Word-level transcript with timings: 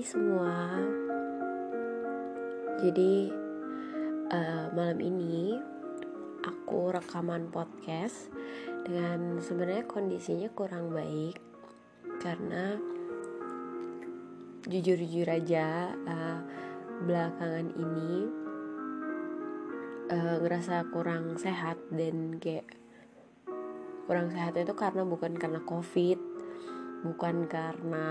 Semua. 0.00 0.80
Jadi 2.80 3.28
uh, 4.32 4.72
malam 4.72 4.96
ini 4.96 5.60
aku 6.40 6.88
rekaman 6.88 7.52
podcast 7.52 8.32
dengan 8.88 9.36
sebenarnya 9.44 9.84
kondisinya 9.84 10.48
kurang 10.56 10.96
baik 10.96 11.36
karena 12.16 12.80
jujur-jujur 14.64 15.28
aja 15.28 15.92
uh, 16.08 16.40
belakangan 17.04 17.68
ini 17.76 18.12
uh, 20.08 20.36
ngerasa 20.40 20.88
kurang 20.88 21.36
sehat 21.36 21.76
dan 21.92 22.40
kayak 22.40 22.72
kurang 24.08 24.32
sehat 24.32 24.56
itu 24.56 24.72
karena 24.72 25.04
bukan 25.04 25.36
karena 25.36 25.60
covid 25.68 26.16
bukan 27.04 27.44
karena 27.48 28.08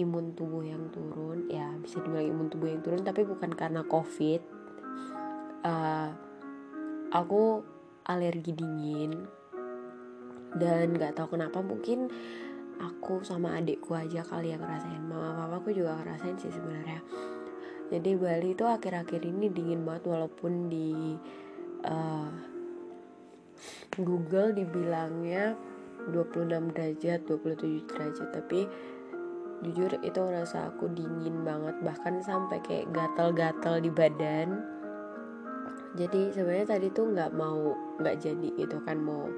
imun 0.00 0.32
tubuh 0.32 0.64
yang 0.64 0.88
turun. 0.88 1.46
Ya 1.52 1.68
bisa 1.78 2.00
dibilang 2.00 2.26
imun 2.26 2.48
tubuh 2.48 2.72
yang 2.72 2.80
turun 2.80 3.04
tapi 3.04 3.22
bukan 3.28 3.52
karena 3.52 3.84
covid. 3.84 4.40
Uh, 5.60 6.08
aku 7.12 7.60
alergi 8.08 8.56
dingin 8.56 9.28
dan 10.56 10.96
nggak 10.96 11.14
tahu 11.14 11.36
kenapa. 11.36 11.60
Mungkin 11.60 12.08
aku 12.80 13.20
sama 13.22 13.60
adikku 13.60 13.92
aja 13.92 14.24
kali 14.24 14.56
yang 14.56 14.64
ngerasain. 14.64 15.04
Mama 15.04 15.46
papaku 15.46 15.76
juga 15.76 16.00
ngerasain 16.00 16.40
sih 16.40 16.50
sebenarnya. 16.50 17.04
Jadi 17.90 18.14
Bali 18.14 18.54
itu 18.54 18.64
akhir-akhir 18.64 19.26
ini 19.26 19.50
dingin 19.50 19.82
banget 19.82 20.06
walaupun 20.06 20.70
di 20.70 21.18
uh, 21.82 22.30
Google 23.98 24.54
dibilangnya 24.54 25.58
26 26.08 26.70
derajat 26.72 27.20
27 27.26 27.90
derajat. 27.90 28.28
Tapi 28.30 28.60
jujur 29.60 29.92
itu 30.00 30.18
ngerasa 30.20 30.72
aku 30.72 30.88
dingin 30.92 31.44
banget 31.44 31.76
bahkan 31.84 32.24
sampai 32.24 32.60
kayak 32.64 32.88
gatal-gatal 32.92 33.80
di 33.80 33.92
badan. 33.92 34.64
Jadi 35.98 36.30
sebenarnya 36.32 36.78
tadi 36.78 36.86
tuh 36.94 37.10
nggak 37.12 37.34
mau 37.34 37.74
nggak 37.98 38.16
jadi 38.22 38.48
gitu 38.56 38.78
kan 38.86 39.02
mau 39.02 39.28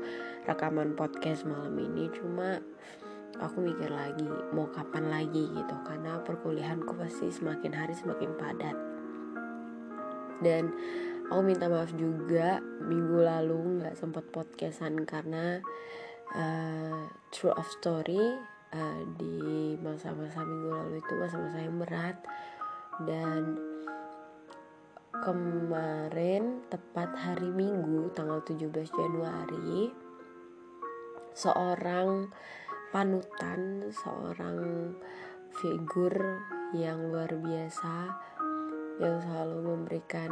rekaman 0.47 0.95
podcast 0.95 1.43
malam 1.49 1.75
ini. 1.75 2.07
Cuma 2.15 2.61
aku 3.41 3.65
mikir 3.65 3.89
lagi 3.89 4.29
mau 4.53 4.69
kapan 4.71 5.09
lagi 5.09 5.49
gitu 5.49 5.77
karena 5.89 6.21
perkuliahanku 6.23 6.93
pasti 6.95 7.33
semakin 7.33 7.73
hari 7.73 7.95
semakin 7.97 8.31
padat. 8.37 8.77
Dan 10.43 10.71
aku 11.33 11.41
minta 11.41 11.67
maaf 11.67 11.91
juga 11.97 12.61
minggu 12.85 13.25
lalu 13.25 13.83
nggak 13.83 13.97
sempat 13.97 14.23
podcastan 14.31 15.03
karena 15.09 15.59
uh, 16.37 17.09
true 17.33 17.55
of 17.57 17.65
story 17.81 18.52
uh, 18.73 19.03
di 19.21 19.77
masa-masa 19.81 20.43
minggu 20.43 20.69
lalu 20.73 20.97
itu 21.01 21.13
masa-masa 21.17 21.59
yang 21.61 21.77
berat. 21.81 22.17
Dan 23.05 23.57
kemarin 25.23 26.67
tepat 26.67 27.15
hari 27.15 27.49
Minggu 27.53 28.11
tanggal 28.11 28.43
17 28.43 28.69
Januari 28.91 29.93
seorang 31.33 32.29
panutan 32.93 33.89
seorang 33.89 34.93
figur 35.57 36.13
yang 36.77 37.09
luar 37.09 37.29
biasa 37.33 38.13
yang 39.01 39.17
selalu 39.25 39.59
memberikan 39.65 40.29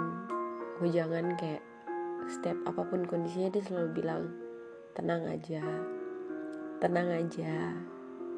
hujangan 0.81 1.37
kayak 1.41 1.64
setiap 2.28 2.56
apa 2.69 2.84
pun 2.84 3.09
kondisinya 3.09 3.48
dia 3.53 3.64
selalu 3.64 3.88
bilang 3.97 4.22
tenang 4.93 5.25
aja 5.25 5.64
tenang 6.84 7.09
aja 7.09 7.72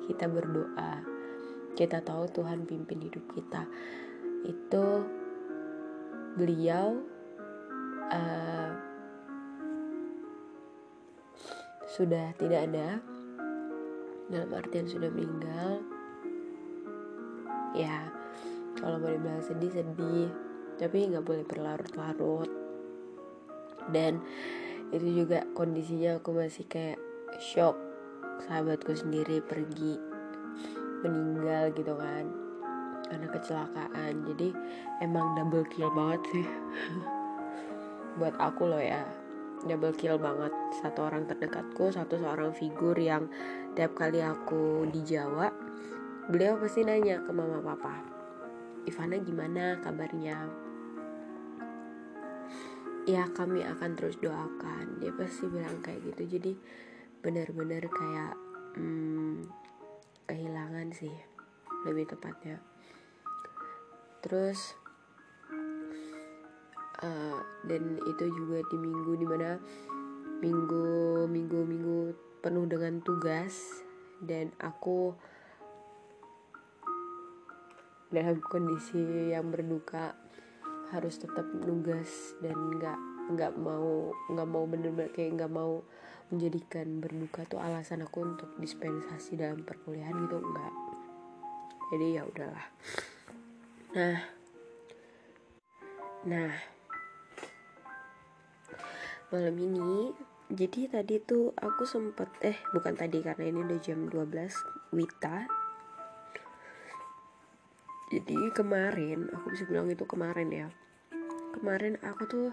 kita 0.06 0.26
berdoa. 0.26 1.02
Kita 1.72 2.04
tahu 2.04 2.28
Tuhan 2.28 2.68
pimpin 2.68 3.00
hidup 3.00 3.24
kita. 3.32 3.64
Itu 4.44 5.06
beliau 6.36 7.00
uh, 8.12 8.70
sudah 11.92 12.32
tidak 12.40 12.68
ada 12.72 13.00
dalam 14.28 14.50
artian 14.56 14.88
sudah 14.88 15.08
meninggal. 15.12 15.80
Ya 17.72 18.08
kalau 18.80 19.00
mau 19.00 19.12
dibilang 19.12 19.44
sedih 19.44 19.72
sedih. 19.72 20.28
Tapi 20.80 21.08
nggak 21.08 21.24
boleh 21.24 21.44
berlarut-larut. 21.46 22.50
Dan 23.92 24.20
itu 24.92 25.24
juga 25.24 25.46
kondisinya 25.56 26.20
aku 26.20 26.36
masih 26.36 26.68
kayak 26.68 27.00
shock 27.40 27.91
sahabatku 28.48 28.96
sendiri 28.96 29.44
pergi 29.44 30.00
meninggal 31.04 31.74
gitu 31.76 31.92
kan. 31.98 32.24
Karena 33.08 33.26
kecelakaan. 33.28 34.12
Jadi 34.24 34.48
emang 35.04 35.36
double 35.36 35.68
kill 35.68 35.92
banget 35.92 36.20
sih. 36.32 36.46
Buat 38.18 38.36
aku 38.40 38.70
loh 38.72 38.80
ya. 38.80 39.04
Double 39.68 39.92
kill 39.92 40.16
banget. 40.16 40.52
Satu 40.80 41.04
orang 41.04 41.28
terdekatku 41.28 41.92
satu 41.92 42.16
seorang 42.16 42.56
figur 42.56 42.96
yang 42.96 43.28
tiap 43.76 43.92
kali 43.92 44.20
aku 44.20 44.88
di 44.88 45.00
Jawa 45.04 45.48
beliau 46.22 46.54
pasti 46.54 46.86
nanya 46.86 47.18
ke 47.18 47.34
mama 47.34 47.58
papa 47.58 48.12
Ivana 48.82 49.14
gimana 49.22 49.78
kabarnya? 49.78 50.50
Ya 53.06 53.30
kami 53.30 53.62
akan 53.62 53.94
terus 53.94 54.18
doakan. 54.18 54.98
Dia 54.98 55.14
pasti 55.14 55.46
bilang 55.46 55.78
kayak 55.86 56.02
gitu. 56.02 56.38
Jadi 56.38 56.52
benar-benar 57.22 57.86
kayak 57.86 58.34
hmm, 58.74 59.46
kehilangan 60.26 60.90
sih 60.90 61.14
lebih 61.86 62.10
tepatnya. 62.10 62.58
Terus 64.22 64.74
uh, 67.02 67.38
dan 67.66 67.98
itu 68.06 68.24
juga 68.26 68.62
di 68.70 68.76
minggu 68.78 69.12
di 69.18 69.26
mana 69.26 69.58
minggu 70.42 70.86
minggu 71.30 71.58
minggu 71.62 71.98
penuh 72.42 72.66
dengan 72.66 72.98
tugas 73.02 73.54
dan 74.22 74.50
aku 74.58 75.14
dalam 78.10 78.42
kondisi 78.44 79.30
yang 79.32 79.48
berduka 79.48 80.12
harus 80.92 81.16
tetap 81.16 81.46
nugas 81.64 82.36
dan 82.44 82.58
nggak 82.76 83.00
nggak 83.32 83.54
mau 83.56 84.12
nggak 84.28 84.48
mau 84.50 84.64
bener-bener 84.68 85.08
kayak 85.14 85.40
nggak 85.40 85.52
mau 85.54 85.80
menjadikan 86.32 87.04
berduka 87.04 87.44
tuh 87.44 87.60
alasan 87.60 88.08
aku 88.08 88.24
untuk 88.24 88.48
dispensasi 88.56 89.36
dalam 89.36 89.60
perkuliahan 89.68 90.16
gitu 90.24 90.40
enggak. 90.40 90.74
Jadi 91.92 92.06
ya 92.16 92.22
udahlah. 92.24 92.66
Nah. 93.92 94.18
Nah. 96.24 96.52
Malam 99.28 99.56
ini 99.60 100.12
jadi 100.48 100.88
tadi 100.88 101.20
tuh 101.20 101.52
aku 101.52 101.84
sempet 101.84 102.28
eh 102.40 102.56
bukan 102.72 102.96
tadi 102.96 103.20
karena 103.20 103.52
ini 103.52 103.64
udah 103.68 103.78
jam 103.84 104.08
12 104.08 104.96
Wita. 104.96 105.44
Jadi 108.12 108.36
kemarin 108.52 109.28
aku 109.32 109.52
bisa 109.52 109.64
bilang 109.68 109.88
itu 109.92 110.04
kemarin 110.08 110.48
ya. 110.48 110.68
Kemarin 111.56 112.00
aku 112.00 112.22
tuh 112.28 112.48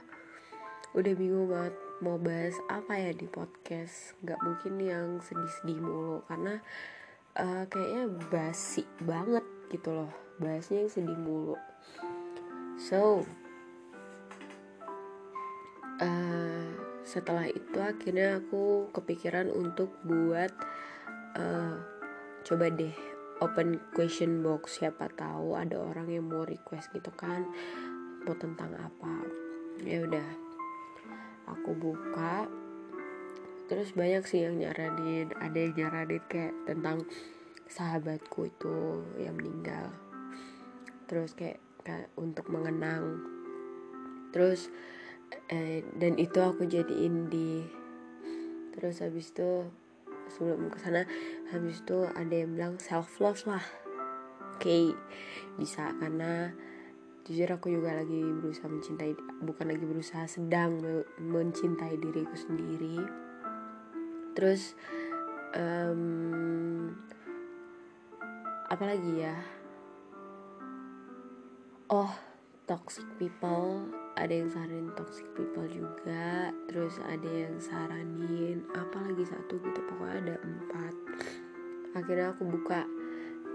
udah 0.95 1.13
bingung 1.15 1.47
banget 1.47 1.88
mau 1.99 2.15
bahas 2.15 2.55
apa 2.71 2.95
ya 2.95 3.11
di 3.11 3.27
podcast? 3.27 4.15
Nggak 4.23 4.39
mungkin 4.39 4.73
yang 4.79 5.07
sedih-sedih 5.19 5.79
mulu 5.83 6.23
karena 6.31 6.63
uh, 7.35 7.63
kayaknya 7.67 8.03
basi 8.31 8.87
banget 9.03 9.43
gitu 9.69 9.93
loh 9.93 10.11
bahasnya 10.39 10.87
yang 10.87 10.91
sedih 10.91 11.19
mulu. 11.19 11.59
So 12.79 13.27
uh, 15.99 16.67
setelah 17.03 17.51
itu 17.51 17.77
akhirnya 17.77 18.39
aku 18.39 18.87
kepikiran 18.95 19.51
untuk 19.51 19.91
buat 20.07 20.55
uh, 21.35 21.75
coba 22.47 22.71
deh 22.71 22.95
open 23.43 23.83
question 23.91 24.39
box. 24.39 24.79
Siapa 24.79 25.11
tahu 25.19 25.59
ada 25.59 25.75
orang 25.75 26.07
yang 26.07 26.31
mau 26.31 26.47
request 26.47 26.95
gitu 26.95 27.11
kan 27.19 27.43
mau 28.23 28.35
tentang 28.39 28.71
apa. 28.79 29.13
Ya 29.83 30.03
udah 30.07 30.48
aku 31.49 31.73
buka 31.73 32.45
terus 33.69 33.93
banyak 33.93 34.25
sih 34.25 34.45
yang 34.49 34.57
nyaranin. 34.57 35.29
Ada 35.37 35.57
yang 35.69 35.73
nyaranin 35.77 36.23
kayak 36.25 36.53
tentang 36.65 37.05
sahabatku 37.69 38.49
itu 38.49 39.05
yang 39.21 39.37
meninggal. 39.37 39.93
Terus 41.05 41.37
kayak, 41.37 41.61
kayak 41.85 42.09
untuk 42.17 42.49
mengenang. 42.49 43.21
Terus 44.33 44.73
eh, 45.53 45.85
dan 45.97 46.17
itu 46.17 46.41
aku 46.41 46.65
jadiin 46.65 47.29
di 47.29 47.65
terus 48.73 49.05
habis 49.05 49.29
itu 49.29 49.69
sebelum 50.29 50.69
ke 50.69 50.77
sana 50.79 51.03
habis 51.49 51.81
itu 51.81 52.05
ada 52.13 52.33
yang 52.33 52.57
bilang 52.57 52.75
self 52.81 53.21
love 53.21 53.41
lah. 53.45 53.61
Oke 54.57 54.65
okay, 54.65 54.85
bisa 55.55 55.93
karena 55.97 56.53
jujur 57.27 57.49
aku 57.51 57.67
juga 57.73 57.93
lagi 57.93 58.21
berusaha 58.21 58.69
mencintai 58.71 59.13
bukan 59.43 59.65
lagi 59.69 59.85
berusaha 59.85 60.25
sedang 60.25 60.81
mencintai 61.19 61.99
diriku 61.99 62.35
sendiri. 62.35 62.99
Terus 64.33 64.73
um, 65.57 66.93
apalagi 68.69 69.25
ya? 69.25 69.35
Oh 71.89 72.13
toxic 72.69 73.05
people. 73.17 73.89
Ada 74.13 74.45
yang 74.45 74.49
saranin 74.53 74.93
toxic 74.93 75.25
people 75.33 75.65
juga. 75.65 76.53
Terus 76.69 77.01
ada 77.01 77.29
yang 77.29 77.57
saranin 77.57 78.61
apalagi 78.77 79.25
satu 79.25 79.57
gitu. 79.57 79.79
Pokoknya 79.89 80.17
ada 80.21 80.35
empat. 80.45 80.93
Akhirnya 81.97 82.37
aku 82.37 82.45
buka 82.45 82.85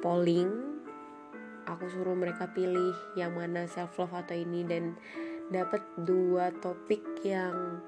polling 0.02 0.74
aku 1.64 1.88
suruh 1.88 2.16
mereka 2.16 2.52
pilih 2.52 2.93
yang 3.16 3.32
mana 3.37 3.64
self 3.64 3.96
love 3.96 4.12
atau 4.12 4.37
ini 4.37 4.64
dan 4.64 4.96
dapat 5.49 5.84
dua 6.00 6.52
topik 6.61 7.05
yang 7.25 7.81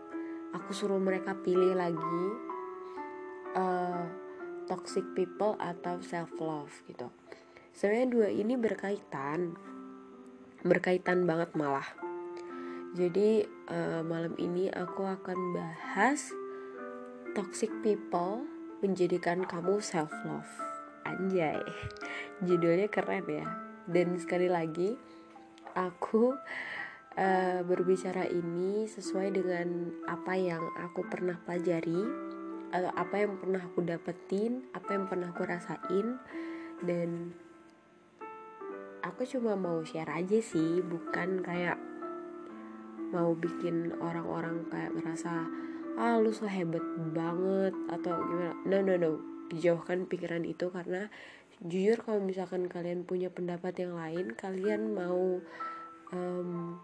aku 0.52 0.72
suruh 0.72 1.00
mereka 1.00 1.36
pilih 1.40 1.76
lagi 1.76 2.24
uh, 3.56 4.04
toxic 4.68 5.04
people 5.12 5.56
atau 5.60 6.00
self 6.00 6.32
love 6.40 6.72
gitu. 6.88 7.08
Sebenarnya 7.76 8.08
dua 8.08 8.28
ini 8.32 8.56
berkaitan 8.56 9.56
berkaitan 10.64 11.28
banget 11.28 11.52
malah. 11.54 11.86
Jadi 12.96 13.44
uh, 13.68 14.00
malam 14.00 14.32
ini 14.40 14.72
aku 14.72 15.04
akan 15.04 15.52
bahas 15.52 16.32
toxic 17.36 17.68
people 17.84 18.48
menjadikan 18.80 19.44
kamu 19.44 19.84
self 19.84 20.12
love 20.24 20.52
anjay. 21.04 21.60
Judulnya 22.48 22.88
keren 22.88 23.24
ya 23.28 23.65
dan 23.86 24.18
sekali 24.18 24.50
lagi 24.50 24.98
aku 25.76 26.34
uh, 27.16 27.60
berbicara 27.62 28.26
ini 28.26 28.90
sesuai 28.90 29.28
dengan 29.30 29.94
apa 30.10 30.34
yang 30.34 30.62
aku 30.78 31.06
pernah 31.06 31.38
pelajari 31.46 32.02
atau 32.74 32.90
apa 32.98 33.14
yang 33.22 33.38
pernah 33.38 33.62
aku 33.62 33.80
dapetin 33.86 34.66
apa 34.74 34.90
yang 34.90 35.04
pernah 35.06 35.30
aku 35.30 35.42
rasain. 35.46 36.18
Dan 36.82 37.32
aku 39.00 39.24
cuma 39.24 39.56
mau 39.56 39.80
share 39.86 40.12
aja 40.12 40.38
sih 40.42 40.84
bukan 40.84 41.40
kayak 41.40 41.80
mau 43.14 43.32
bikin 43.38 43.94
orang-orang 44.02 44.66
kayak 44.66 44.92
merasa 44.92 45.46
ah 45.96 46.20
lu 46.20 46.34
so 46.34 46.44
hebat 46.44 46.82
banget 47.14 47.72
atau 47.88 48.18
gimana. 48.18 48.54
No 48.66 48.78
no 48.82 48.94
no. 48.98 49.12
Jauhkan 49.54 50.10
pikiran 50.10 50.42
itu 50.42 50.74
karena 50.74 51.06
jujur 51.64 51.96
kalau 52.04 52.20
misalkan 52.20 52.68
kalian 52.68 53.08
punya 53.08 53.32
pendapat 53.32 53.80
yang 53.80 53.96
lain 53.96 54.36
kalian 54.36 54.92
mau 54.92 55.40
um, 56.12 56.76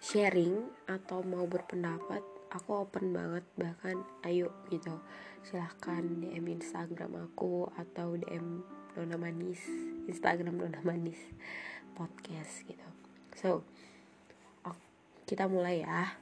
sharing 0.00 0.64
atau 0.88 1.20
mau 1.20 1.44
berpendapat 1.44 2.24
aku 2.50 2.82
open 2.82 3.12
banget. 3.14 3.44
Bahkan 3.54 4.26
ayo 4.26 4.50
gitu. 4.72 4.96
Silahkan 5.44 6.02
DM 6.02 6.60
Instagram 6.60 7.30
aku 7.30 7.68
atau 7.76 8.16
DM 8.16 8.64
Nona 8.96 9.16
Manis. 9.20 9.62
Instagram 10.08 10.56
Nona 10.56 10.80
Manis 10.82 11.20
podcast 11.94 12.64
gitu. 12.66 12.88
So 13.36 13.62
kita 15.30 15.46
mulai 15.46 15.86
ya 15.86 16.18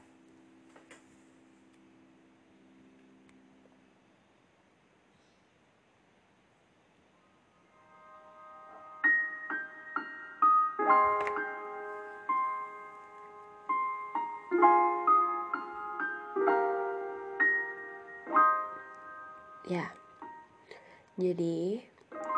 jadi 21.19 21.83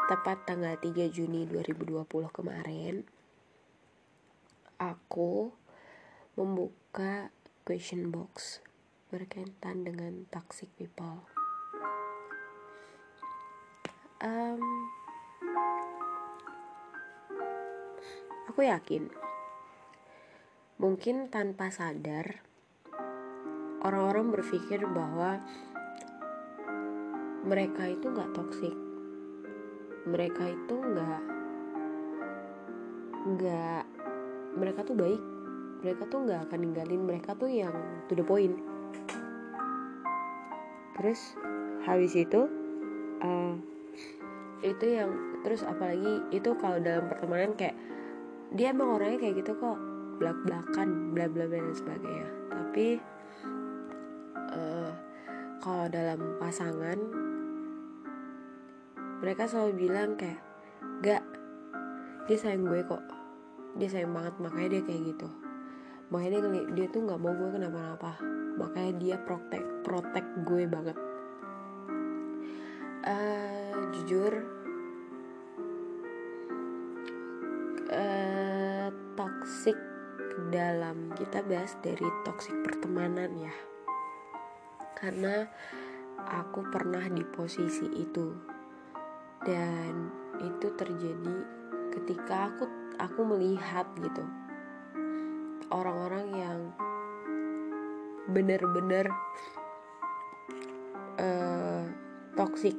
tepat 0.09 0.49
tanggal 0.49 0.73
3 0.73 1.13
Juni 1.13 1.45
2020 1.45 2.01
kemarin 2.33 3.05
aku 4.81 5.53
membuka 6.33 7.29
question 7.69 8.09
box 8.09 8.65
berkaitan 9.13 9.85
dengan 9.85 10.25
toxic 10.33 10.73
people. 10.81 11.29
Um, 14.25 14.65
aku 18.49 18.65
yakin 18.65 19.13
mungkin 20.81 21.29
tanpa 21.29 21.69
sadar 21.69 22.41
orang-orang 23.85 24.33
berpikir 24.33 24.89
bahwa 24.89 25.45
mereka 27.45 27.89
itu 27.89 28.07
nggak 28.13 28.33
toxic. 28.37 28.75
Mereka 30.05 30.45
itu 30.53 30.75
nggak 30.77 31.23
nggak 33.21 33.85
mereka 34.57 34.81
tuh 34.85 34.97
baik. 34.97 35.23
Mereka 35.81 36.03
tuh 36.13 36.19
nggak 36.29 36.41
akan 36.49 36.59
ninggalin 36.61 37.03
mereka 37.05 37.33
tuh 37.37 37.49
yang 37.49 37.73
to 38.09 38.13
the 38.13 38.25
point. 38.25 38.57
Terus 41.01 41.21
habis 41.89 42.13
itu 42.13 42.45
uh, 43.25 43.55
itu 44.61 44.85
yang 44.85 45.41
terus 45.41 45.65
apalagi 45.65 46.21
itu 46.29 46.53
kalau 46.61 46.77
dalam 46.85 47.09
pertemanan 47.09 47.57
kayak 47.57 47.77
dia 48.53 48.77
emang 48.77 49.01
orangnya 49.01 49.25
kayak 49.25 49.41
gitu 49.41 49.57
kok. 49.57 49.81
Belak 50.21 50.37
belakan 50.45 51.17
bla 51.17 51.25
bla 51.33 51.49
bla 51.49 51.57
dan 51.57 51.73
sebagainya. 51.73 52.29
Tapi 52.53 52.87
uh, 54.53 54.93
kalau 55.65 55.89
dalam 55.89 56.37
pasangan 56.37 57.20
mereka 59.21 59.45
selalu 59.45 59.89
bilang 59.89 60.17
kayak 60.17 60.41
gak 61.05 61.25
dia 62.25 62.39
sayang 62.41 62.65
gue 62.65 62.81
kok. 62.87 63.05
Dia 63.77 63.89
sayang 63.91 64.13
banget 64.17 64.35
makanya 64.41 64.69
dia 64.79 64.83
kayak 64.87 65.03
gitu. 65.15 65.29
Makanya 66.11 66.39
dia, 66.43 66.63
dia 66.75 66.87
tuh 66.91 67.01
nggak 67.07 67.21
mau 67.21 67.33
gue 67.35 67.51
kenapa-napa. 67.55 68.13
Makanya 68.59 68.93
dia 68.99 69.17
protek 69.19 69.65
protek 69.87 70.27
gue 70.47 70.65
banget. 70.67 70.99
Uh, 73.01 73.75
jujur 73.97 74.33
uh, 77.91 78.89
toxic 79.19 79.79
dalam 80.55 81.11
kita 81.19 81.43
bahas 81.43 81.75
dari 81.83 82.07
toxic 82.23 82.55
pertemanan 82.63 83.31
ya. 83.39 83.55
Karena 84.95 85.49
aku 86.31 86.63
pernah 86.69 87.07
di 87.11 87.25
posisi 87.25 87.89
itu 87.97 88.50
dan 89.45 90.13
itu 90.41 90.69
terjadi 90.77 91.37
ketika 91.97 92.53
aku 92.53 92.65
aku 93.01 93.21
melihat 93.25 93.89
gitu. 94.01 94.25
Orang-orang 95.71 96.27
yang 96.35 96.59
bener-bener 98.31 99.09
uh, 101.19 101.85
toxic. 102.37 102.77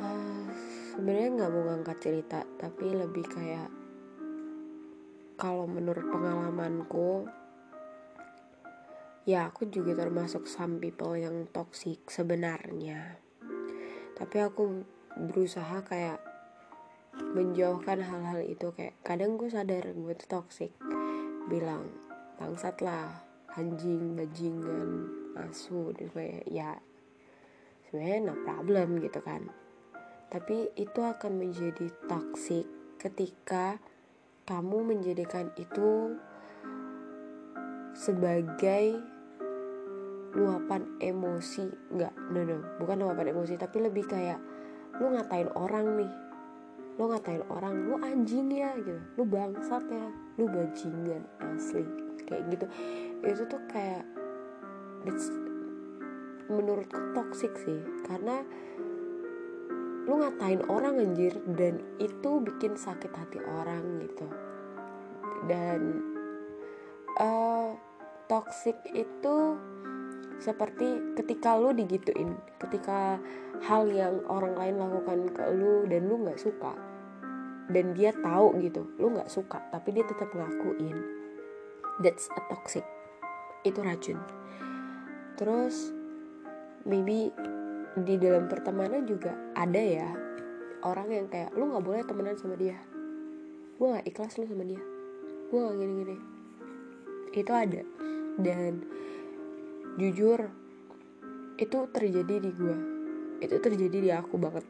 Uh, 0.00 0.46
sebenarnya 0.92 1.28
nggak 1.36 1.52
mau 1.52 1.62
ngangkat 1.70 1.98
cerita 2.00 2.40
tapi 2.58 2.90
lebih 2.90 3.24
kayak 3.28 3.70
kalau 5.36 5.68
menurut 5.68 6.08
pengalamanku 6.08 7.28
ya 9.28 9.52
aku 9.52 9.68
juga 9.68 9.92
termasuk 9.92 10.48
some 10.48 10.80
people 10.80 11.12
yang 11.12 11.44
toxic 11.52 12.00
sebenarnya 12.08 13.25
tapi 14.16 14.40
aku 14.40 14.82
berusaha 15.16 15.84
kayak 15.84 16.18
menjauhkan 17.36 18.00
hal-hal 18.00 18.40
itu 18.44 18.72
kayak 18.72 18.96
kadang 19.04 19.36
gue 19.36 19.48
sadar 19.48 19.92
gue 19.92 20.14
tuh 20.16 20.28
toxic. 20.40 20.72
Bilang 21.48 21.88
bangsat 22.40 22.80
lah 22.80 23.24
anjing 23.56 24.16
bajingan 24.16 25.08
asu 25.36 25.92
dan 25.96 26.08
kayak 26.12 26.44
ya 26.48 26.76
sebenarnya 27.88 28.32
no 28.32 28.34
problem 28.44 29.00
gitu 29.04 29.20
kan. 29.20 29.48
Tapi 30.32 30.72
itu 30.76 31.00
akan 31.00 31.38
menjadi 31.40 31.88
toxic 32.08 32.66
ketika 32.96 33.78
kamu 34.48 34.96
menjadikan 34.96 35.52
itu 35.60 36.16
sebagai 37.96 39.15
luapan 40.36 40.84
emosi. 41.00 41.64
Nggak 41.96 42.14
no 42.30 42.40
no. 42.44 42.58
Bukan 42.76 42.96
luapan 43.00 43.32
emosi 43.32 43.56
tapi 43.56 43.80
lebih 43.80 44.04
kayak 44.04 44.38
lu 45.00 45.08
ngatain 45.16 45.48
orang 45.56 45.96
nih. 45.96 46.12
Lu 47.00 47.08
ngatain 47.08 47.44
orang 47.48 47.74
lu 47.88 47.96
anjing 48.04 48.52
ya 48.52 48.76
gitu. 48.76 49.00
Lu 49.16 49.24
bangsat 49.24 49.84
ya. 49.88 50.08
Lu 50.36 50.44
bajingan 50.52 51.24
asli. 51.40 51.84
Kayak 52.28 52.42
gitu. 52.52 52.66
Itu 53.24 53.42
tuh 53.48 53.62
kayak 53.72 54.04
it's, 55.08 55.32
menurutku 56.52 57.00
toxic 57.16 57.56
sih. 57.64 57.80
Karena 58.04 58.44
lu 60.06 60.22
ngatain 60.22 60.62
orang 60.70 61.02
anjir 61.02 61.34
dan 61.58 61.82
itu 61.98 62.38
bikin 62.44 62.78
sakit 62.78 63.10
hati 63.10 63.42
orang 63.42 64.06
gitu. 64.06 64.26
Dan 65.50 66.00
uh, 67.18 67.74
toxic 68.30 68.78
itu 68.94 69.58
seperti 70.36 71.16
ketika 71.16 71.56
lu 71.56 71.72
digituin 71.72 72.36
ketika 72.60 73.16
hal 73.64 73.88
yang 73.88 74.20
orang 74.28 74.52
lain 74.52 74.76
lakukan 74.76 75.32
ke 75.32 75.44
lu 75.56 75.88
dan 75.88 76.06
lu 76.06 76.20
nggak 76.20 76.36
suka 76.36 76.76
dan 77.72 77.96
dia 77.96 78.12
tahu 78.14 78.54
gitu 78.62 78.86
lu 79.00 79.16
nggak 79.16 79.30
suka 79.32 79.58
tapi 79.74 79.96
dia 79.96 80.04
tetap 80.06 80.30
ngelakuin. 80.30 80.98
That's 81.96 82.28
a 82.36 82.40
toxic. 82.52 82.84
Itu 83.64 83.80
racun. 83.80 84.20
Terus 85.40 85.90
maybe 86.84 87.32
di 87.96 88.14
dalam 88.20 88.52
pertemanan 88.52 89.08
juga 89.08 89.32
ada 89.56 89.80
ya 89.80 90.08
orang 90.84 91.08
yang 91.08 91.26
kayak 91.32 91.56
lu 91.56 91.72
nggak 91.72 91.84
boleh 91.84 92.04
temenan 92.04 92.36
sama 92.36 92.54
dia. 92.54 92.76
Gue 93.76 93.92
gak 93.92 94.08
ikhlas 94.08 94.40
lu 94.40 94.48
sama 94.48 94.64
dia. 94.64 94.80
Gue 95.52 95.60
gak 95.60 95.76
gini-gini. 95.76 96.16
Itu 97.36 97.52
ada. 97.52 97.82
Dan 98.40 98.84
jujur 99.96 100.52
itu 101.56 101.78
terjadi 101.88 102.36
di 102.36 102.50
gue 102.52 102.96
itu 103.40 103.56
terjadi 103.60 103.98
di 104.00 104.10
aku 104.12 104.40
banget. 104.40 104.64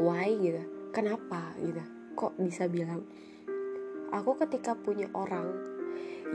Why 0.00 0.36
gitu? 0.36 0.62
Kenapa 0.92 1.56
gitu? 1.60 1.80
Kok 2.16 2.36
bisa 2.40 2.68
bilang? 2.68 3.04
Aku 4.12 4.36
ketika 4.36 4.76
punya 4.76 5.08
orang 5.16 5.48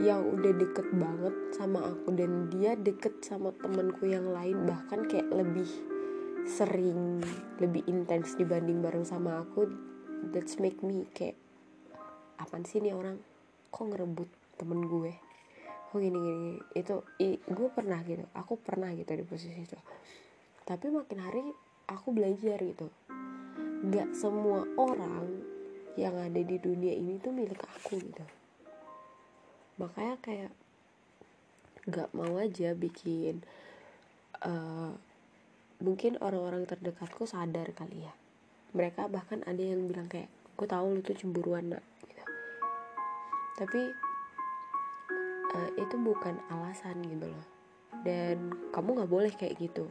yang 0.02 0.22
udah 0.26 0.54
deket 0.54 0.86
banget 0.94 1.34
sama 1.54 1.82
aku 1.82 2.14
dan 2.14 2.50
dia 2.50 2.74
deket 2.78 3.18
sama 3.22 3.50
temanku 3.58 4.06
yang 4.06 4.30
lain 4.30 4.62
bahkan 4.66 5.06
kayak 5.10 5.26
lebih 5.30 5.66
sering 6.46 7.18
lebih 7.58 7.82
intens 7.90 8.38
dibanding 8.38 8.78
bareng 8.78 9.02
sama 9.02 9.42
aku 9.42 9.66
that's 10.30 10.62
make 10.62 10.78
me 10.86 11.06
kayak 11.14 11.34
apa 12.38 12.62
sih 12.66 12.82
nih 12.82 12.94
orang? 12.94 13.18
Kok 13.70 13.94
ngerebut 13.94 14.30
temen 14.58 14.86
gue 14.86 15.27
kok 15.88 16.04
gini 16.04 16.18
gini 16.20 16.52
itu 16.76 17.00
i, 17.16 17.40
gue 17.40 17.68
pernah 17.72 17.96
gitu 18.04 18.20
aku 18.36 18.60
pernah 18.60 18.92
gitu 18.92 19.08
di 19.16 19.24
posisi 19.24 19.56
itu. 19.56 19.78
Tapi 20.68 20.92
makin 20.92 21.18
hari 21.24 21.40
aku 21.88 22.12
belajar 22.12 22.60
gitu. 22.60 22.92
Nggak 23.88 24.12
semua 24.12 24.68
orang 24.76 25.40
yang 25.96 26.12
ada 26.20 26.40
di 26.44 26.60
dunia 26.60 26.92
ini 26.92 27.16
tuh 27.16 27.32
milik 27.32 27.64
aku 27.64 27.96
gitu. 27.96 28.24
Makanya 29.80 30.20
kayak 30.20 30.52
nggak 31.88 32.12
mau 32.12 32.36
aja 32.36 32.76
bikin 32.76 33.40
uh, 34.44 34.92
mungkin 35.80 36.20
orang-orang 36.20 36.68
terdekatku 36.68 37.24
sadar 37.24 37.72
kali 37.72 38.04
ya. 38.04 38.12
Mereka 38.76 39.08
bahkan 39.08 39.40
ada 39.48 39.64
yang 39.64 39.88
bilang 39.88 40.12
kayak 40.12 40.28
gue 40.58 40.66
tahu 40.66 40.98
lu 40.98 41.00
tuh 41.06 41.14
cemburuan 41.14 41.70
nak 41.70 41.86
gitu. 42.02 42.24
tapi 43.62 43.94
uh, 45.54 45.70
itu 45.78 45.96
bukan 45.96 46.36
alasan 46.52 47.00
gitu 47.04 47.28
loh. 47.28 47.44
Dan 48.04 48.52
kamu 48.74 49.02
nggak 49.02 49.10
boleh 49.10 49.32
kayak 49.34 49.56
gitu. 49.58 49.88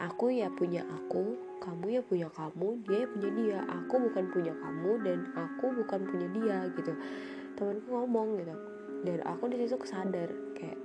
Aku 0.00 0.32
ya 0.32 0.48
punya 0.48 0.80
aku 0.88 1.36
kamu 1.60 2.00
ya 2.00 2.02
punya 2.04 2.28
kamu 2.32 2.80
dia 2.88 3.04
ya 3.04 3.06
punya 3.12 3.30
dia. 3.36 3.58
Aku 3.68 3.94
bukan 4.00 4.24
punya 4.32 4.54
kamu 4.56 4.90
dan 5.04 5.18
aku 5.36 5.66
bukan 5.76 6.00
punya 6.08 6.28
dia 6.32 6.56
gitu. 6.72 6.92
Temanku 7.56 7.88
ngomong 7.92 8.40
gitu. 8.40 8.54
Dan 9.04 9.18
aku 9.24 9.48
di 9.52 9.60
situ 9.60 9.76
kesadar 9.76 10.28
kayak 10.56 10.78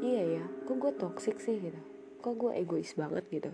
iya 0.00 0.40
ya 0.40 0.44
kok 0.68 0.76
gue 0.76 0.92
toxic 0.96 1.36
sih? 1.40 1.56
gitu. 1.60 1.80
Kok 2.20 2.34
gue 2.36 2.52
egois 2.60 2.92
banget? 2.92 3.24
gitu. 3.32 3.50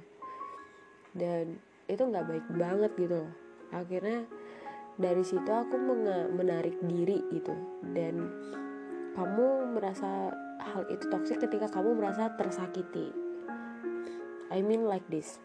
Dan 1.15 1.63
itu 1.87 2.03
nggak 2.03 2.27
baik 2.27 2.47
banget 2.59 2.93
gitu 2.99 3.17
loh. 3.23 3.33
Akhirnya 3.71 4.27
dari 4.99 5.23
situ 5.23 5.47
aku 5.47 5.79
menarik 6.35 6.75
diri 6.83 7.23
gitu. 7.31 7.55
Dan 7.95 8.27
kamu 9.17 9.73
merasa 9.73 10.29
hal 10.61 10.85
itu 10.93 11.09
toksik 11.09 11.41
ketika 11.41 11.73
kamu 11.73 11.97
merasa 11.97 12.37
tersakiti. 12.37 13.17
I 14.53 14.61
mean 14.61 14.85
like 14.85 15.09
this. 15.09 15.41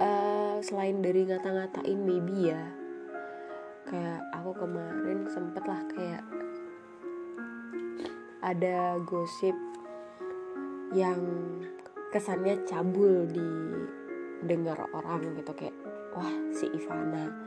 Uh, 0.00 0.56
selain 0.64 1.04
dari 1.04 1.28
ngata-ngatain 1.28 2.00
maybe 2.00 2.52
ya 2.52 2.60
kayak 3.88 4.20
aku 4.34 4.52
kemarin 4.60 5.24
sempet 5.30 5.64
lah 5.64 5.80
kayak 5.88 6.20
ada 8.44 9.00
gosip 9.08 9.56
yang 10.92 11.20
kesannya 12.12 12.60
cabul 12.68 13.24
di 13.24 13.48
dengar 14.44 14.76
orang 14.92 15.32
gitu 15.40 15.52
kayak 15.56 15.76
wah 16.12 16.28
si 16.52 16.68
Ivana 16.76 17.45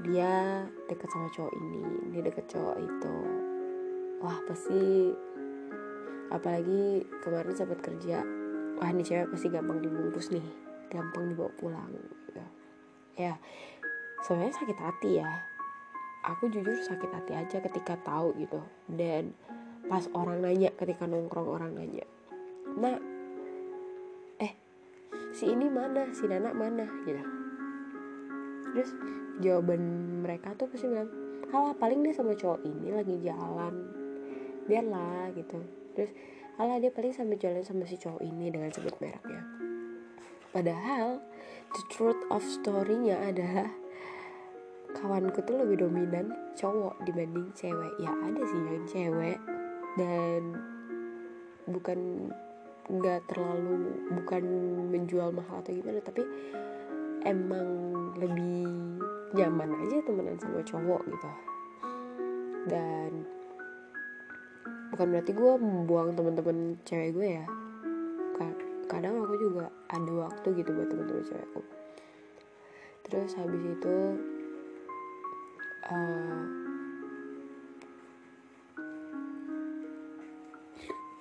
dia 0.00 0.64
deket 0.88 1.08
sama 1.12 1.28
cowok 1.32 1.52
ini 1.56 1.82
dia 2.12 2.22
deket 2.24 2.46
cowok 2.48 2.76
itu. 2.80 3.16
Wah 4.20 4.38
pasti 4.48 5.12
apalagi 6.32 7.04
kemarin 7.20 7.54
sempat 7.56 7.80
kerja. 7.84 8.24
Wah 8.80 8.88
ini 8.88 9.04
cewek 9.04 9.28
pasti 9.32 9.48
gampang 9.52 9.84
dibungkus 9.84 10.32
nih. 10.32 10.46
Gampang 10.88 11.32
dibawa 11.32 11.52
pulang 11.60 11.90
gitu. 11.92 12.42
Ya 13.16 13.36
sebenarnya 14.24 14.56
sakit 14.56 14.78
hati 14.78 15.10
ya. 15.20 15.30
Aku 16.28 16.52
jujur 16.52 16.76
sakit 16.84 17.10
hati 17.12 17.32
aja 17.32 17.58
ketika 17.64 17.96
tahu 18.04 18.36
gitu. 18.36 18.60
Dan 18.88 19.32
pas 19.88 20.04
orang 20.12 20.44
nanya 20.44 20.70
ketika 20.76 21.08
nongkrong 21.08 21.48
orang 21.48 21.72
nanya 21.74 22.04
nah 22.78 22.94
si 25.34 25.50
ini 25.50 25.66
mana? 25.66 26.10
Si 26.14 26.26
Nana 26.26 26.54
mana? 26.54 26.86
Gitu 27.06 27.39
terus 28.74 28.90
jawaban 29.40 29.80
mereka 30.22 30.54
tuh 30.54 30.68
pasti 30.70 30.86
bilang 30.86 31.10
halah 31.50 31.74
paling 31.74 32.06
dia 32.06 32.14
sama 32.14 32.36
cowok 32.36 32.60
ini 32.62 32.88
lagi 32.94 33.16
jalan. 33.24 33.74
Biarlah 34.70 35.34
gitu. 35.34 35.58
Terus 35.98 36.10
halah 36.60 36.78
dia 36.78 36.94
paling 36.94 37.10
sama 37.10 37.34
jalan 37.34 37.64
sama 37.66 37.84
si 37.88 37.98
cowok 37.98 38.22
ini 38.22 38.52
dengan 38.52 38.70
sebut 38.70 38.94
mereknya. 39.02 39.42
Padahal 40.50 41.22
the 41.74 41.82
truth 41.90 42.22
of 42.30 42.42
story-nya 42.42 43.18
adalah 43.18 43.70
kawanku 44.94 45.42
tuh 45.46 45.58
lebih 45.62 45.86
dominan 45.86 46.34
cowok 46.54 47.02
dibanding 47.06 47.50
cewek. 47.54 47.92
Ya 47.98 48.14
ada 48.14 48.42
sih 48.46 48.60
yang 48.62 48.86
cewek 48.86 49.38
dan 49.98 50.42
bukan 51.66 52.30
nggak 52.90 53.22
terlalu 53.30 53.94
bukan 54.18 54.42
menjual 54.90 55.30
mahal 55.30 55.62
atau 55.62 55.70
gimana 55.70 56.02
tapi 56.02 56.26
emang 57.26 57.68
lebih 58.18 58.68
nyaman 59.36 59.70
aja 59.86 59.96
temenan 60.04 60.36
sama 60.38 60.60
cowok 60.64 61.02
gitu. 61.08 61.30
Dan 62.68 63.10
bukan 64.94 65.06
berarti 65.12 65.32
gue 65.32 65.52
membuang 65.58 66.14
teman-teman 66.16 66.78
cewek 66.84 67.10
gue 67.14 67.28
ya. 67.40 67.46
Kadang 68.90 69.22
aku 69.22 69.38
juga 69.38 69.70
ada 69.86 70.10
waktu 70.10 70.48
gitu 70.58 70.74
buat 70.74 70.90
teman-teman 70.90 71.22
cewekku 71.22 71.62
terus 73.10 73.34
habis 73.34 73.58
itu 73.58 73.98
uh, 75.90 76.42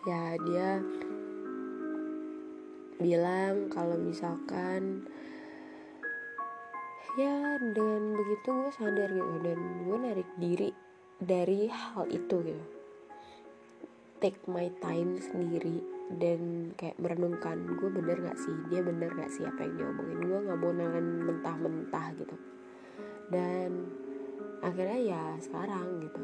ya 0.05 0.37
dia 0.45 0.69
bilang 3.01 3.73
kalau 3.73 3.97
misalkan 3.97 5.01
ya 7.19 7.59
dengan 7.59 8.15
begitu 8.15 8.47
gue 8.47 8.71
sadar 8.71 9.11
gitu 9.11 9.35
dan 9.43 9.59
gue 9.83 9.97
narik 9.99 10.29
diri 10.39 10.71
dari 11.19 11.67
hal 11.67 12.07
itu 12.07 12.35
gitu. 12.47 12.65
Take 14.23 14.39
my 14.47 14.71
time 14.79 15.19
sendiri 15.19 15.83
dan 16.15 16.71
kayak 16.79 16.95
merenungkan 16.95 17.59
gue 17.75 17.89
bener 17.91 18.23
gak 18.23 18.39
sih? 18.39 18.55
Dia 18.71 18.79
bener 18.79 19.11
gak 19.19 19.31
sih 19.35 19.43
apa 19.43 19.67
yang 19.67 19.75
dia 19.75 19.87
omongin? 19.91 20.19
Gue 20.23 20.39
nggak 20.47 20.59
mau 20.63 20.71
nelen 20.71 21.07
mentah-mentah 21.27 22.07
gitu. 22.15 22.35
Dan 23.27 23.91
akhirnya 24.63 24.99
ya 25.03 25.23
sekarang 25.43 25.99
gitu. 26.03 26.21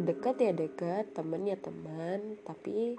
Deket 0.00 0.36
ya 0.40 0.52
deket 0.56 1.12
temen 1.12 1.44
ya 1.44 1.60
teman 1.60 2.40
tapi 2.44 2.96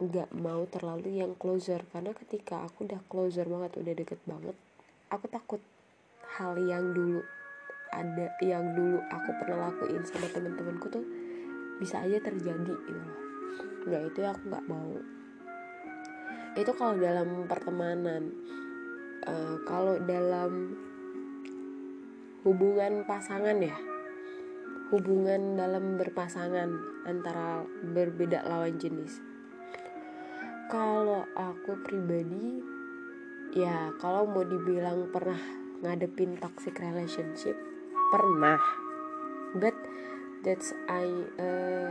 nggak 0.00 0.32
mau 0.40 0.64
terlalu 0.72 1.20
yang 1.20 1.36
closer 1.36 1.84
karena 1.92 2.16
ketika 2.16 2.64
aku 2.64 2.88
udah 2.88 3.00
closer 3.12 3.44
banget 3.44 3.76
udah 3.78 3.94
deket 3.94 4.18
banget 4.26 4.56
aku 5.12 5.28
takut 5.28 5.60
hal 6.38 6.56
yang 6.56 6.96
dulu 6.96 7.20
ada 7.92 8.32
yang 8.40 8.72
dulu 8.72 9.04
aku 9.12 9.30
pernah 9.36 9.68
lakuin 9.68 10.00
sama 10.08 10.24
temen-temenku 10.32 10.88
tuh 10.88 11.04
bisa 11.76 12.00
aja 12.00 12.16
terjadi 12.24 12.72
gitu 12.72 12.96
loh. 12.96 13.20
Nah 13.84 14.00
itu 14.08 14.20
aku 14.24 14.42
nggak 14.48 14.66
mau. 14.70 14.96
Itu 16.56 16.72
kalau 16.72 16.96
dalam 16.96 17.44
pertemanan 17.44 18.32
uh, 19.28 19.56
kalau 19.68 20.00
dalam 20.00 20.72
hubungan 22.48 23.04
pasangan 23.04 23.60
ya 23.60 23.76
hubungan 24.92 25.56
dalam 25.56 25.96
berpasangan 25.96 26.68
antara 27.08 27.64
berbeda 27.80 28.44
lawan 28.44 28.76
jenis. 28.76 29.20
Kalau 30.68 31.28
aku 31.36 31.76
pribadi 31.84 32.60
ya 33.52 33.92
kalau 34.00 34.24
mau 34.24 34.44
dibilang 34.44 35.12
pernah 35.12 35.61
ngadepin 35.82 36.38
toxic 36.38 36.78
relationship? 36.78 37.58
Pernah. 38.14 38.62
But 39.58 39.74
that's 40.46 40.72
I 40.88 41.06
uh, 41.36 41.90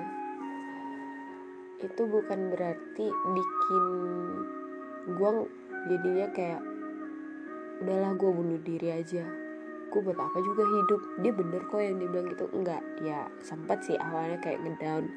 itu 1.84 2.02
bukan 2.08 2.56
berarti 2.56 3.06
bikin 3.12 3.86
gue 5.18 5.32
jadinya 5.92 6.28
kayak 6.32 6.62
udahlah 7.82 8.14
gue 8.16 8.32
bunuh 8.32 8.60
diri 8.64 8.90
aja. 8.96 9.26
Gue 9.92 10.00
buat 10.00 10.16
apa 10.16 10.38
juga 10.40 10.64
hidup? 10.64 11.02
Dia 11.20 11.34
bener 11.36 11.62
kok 11.68 11.82
yang 11.84 12.00
dibilang 12.00 12.32
gitu. 12.32 12.46
Enggak. 12.56 12.82
Ya 13.04 13.28
sempat 13.44 13.84
sih 13.84 14.00
awalnya 14.00 14.40
kayak 14.40 14.64
ngedown. 14.64 15.12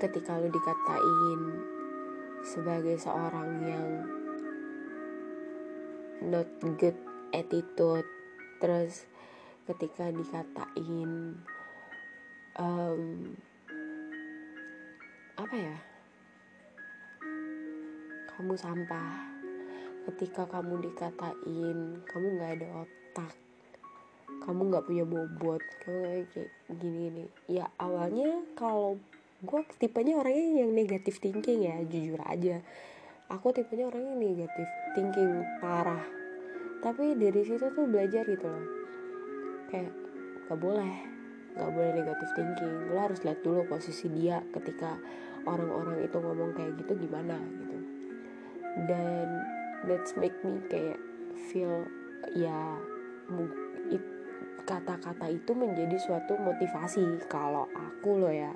Ketika 0.00 0.40
lu 0.40 0.48
dikatain 0.48 1.40
sebagai 2.40 2.96
seorang 2.96 3.50
yang 3.60 3.88
not 6.24 6.48
good 6.80 6.96
attitude. 7.34 8.06
Terus 8.60 9.06
ketika 9.66 10.10
dikatain 10.10 11.38
um, 12.58 13.04
apa 15.38 15.56
ya? 15.56 15.76
Kamu 18.36 18.54
sampah. 18.56 19.30
Ketika 20.10 20.48
kamu 20.48 20.90
dikatain 20.90 22.04
kamu 22.08 22.26
nggak 22.38 22.52
ada 22.60 22.68
otak. 22.84 23.34
Kamu 24.40 24.60
nggak 24.72 24.86
punya 24.88 25.04
bobot. 25.04 25.62
Kamu 25.84 25.98
kayak 26.04 26.48
gini 26.80 27.04
nih 27.10 27.28
ya 27.60 27.66
awalnya 27.76 28.44
kalau 28.56 28.96
gue 29.40 29.60
tipenya 29.80 30.20
orangnya 30.20 30.64
yang 30.64 30.72
negatif 30.76 31.16
thinking 31.20 31.64
ya 31.64 31.80
jujur 31.84 32.20
aja. 32.24 32.60
Aku 33.30 33.54
tipenya 33.54 33.86
orangnya 33.88 34.16
negatif 34.18 34.66
thinking 34.96 35.46
parah 35.62 36.19
tapi 36.80 37.12
dari 37.16 37.44
situ 37.44 37.68
tuh 37.72 37.84
belajar 37.84 38.24
gitu 38.24 38.48
loh. 38.48 38.66
Kayak 39.68 39.92
gak 40.48 40.60
boleh. 40.60 40.94
Gak 41.54 41.70
boleh 41.76 41.90
negatif 41.92 42.28
thinking. 42.34 42.74
Lo 42.90 42.98
harus 43.04 43.20
lihat 43.20 43.40
dulu 43.44 43.68
posisi 43.68 44.08
dia 44.08 44.40
ketika 44.56 44.96
orang-orang 45.44 46.04
itu 46.04 46.16
ngomong 46.16 46.56
kayak 46.56 46.76
gitu 46.80 46.96
gimana 46.96 47.36
gitu. 47.36 47.76
Dan 48.88 49.26
that's 49.84 50.16
make 50.16 50.36
me 50.40 50.60
kayak 50.72 50.96
feel 51.52 51.84
ya 52.32 52.80
kata-kata 54.64 55.26
itu 55.28 55.52
menjadi 55.52 55.96
suatu 56.00 56.40
motivasi. 56.40 57.20
Kalau 57.28 57.68
aku 57.76 58.24
loh 58.24 58.32
ya 58.32 58.52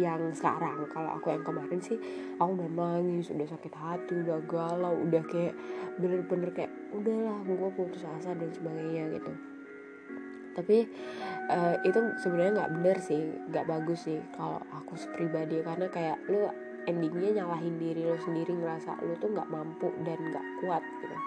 yang 0.00 0.32
sekarang 0.32 0.88
kalau 0.88 1.20
aku 1.20 1.36
yang 1.36 1.44
kemarin 1.44 1.76
sih 1.84 2.00
aku 2.40 2.56
udah 2.56 2.70
nangis 2.72 3.28
udah 3.28 3.44
sakit 3.44 3.74
hati 3.76 4.24
udah 4.24 4.40
galau 4.48 4.96
udah 5.04 5.20
kayak 5.28 5.52
bener-bener 6.00 6.48
kayak 6.56 6.72
udahlah 6.92 7.40
gue 7.44 7.70
putus 7.74 8.04
asa 8.04 8.36
dan 8.36 8.50
sebagainya 8.52 9.18
gitu. 9.18 9.32
Tapi 10.52 10.84
uh, 11.48 11.76
itu 11.82 11.98
sebenarnya 12.20 12.52
nggak 12.62 12.72
bener 12.76 12.96
sih 13.00 13.20
nggak 13.48 13.66
bagus 13.66 14.04
sih 14.04 14.20
kalau 14.36 14.60
aku 14.76 15.00
pribadi 15.16 15.64
karena 15.64 15.88
kayak 15.88 16.20
lu 16.28 16.48
endingnya 16.84 17.42
nyalahin 17.42 17.78
diri 17.80 18.04
lo 18.04 18.18
sendiri 18.20 18.52
ngerasa 18.52 19.00
lo 19.00 19.16
tuh 19.16 19.32
nggak 19.32 19.48
mampu 19.48 19.88
dan 20.04 20.18
nggak 20.20 20.46
kuat 20.60 20.84
gitu. 20.84 21.18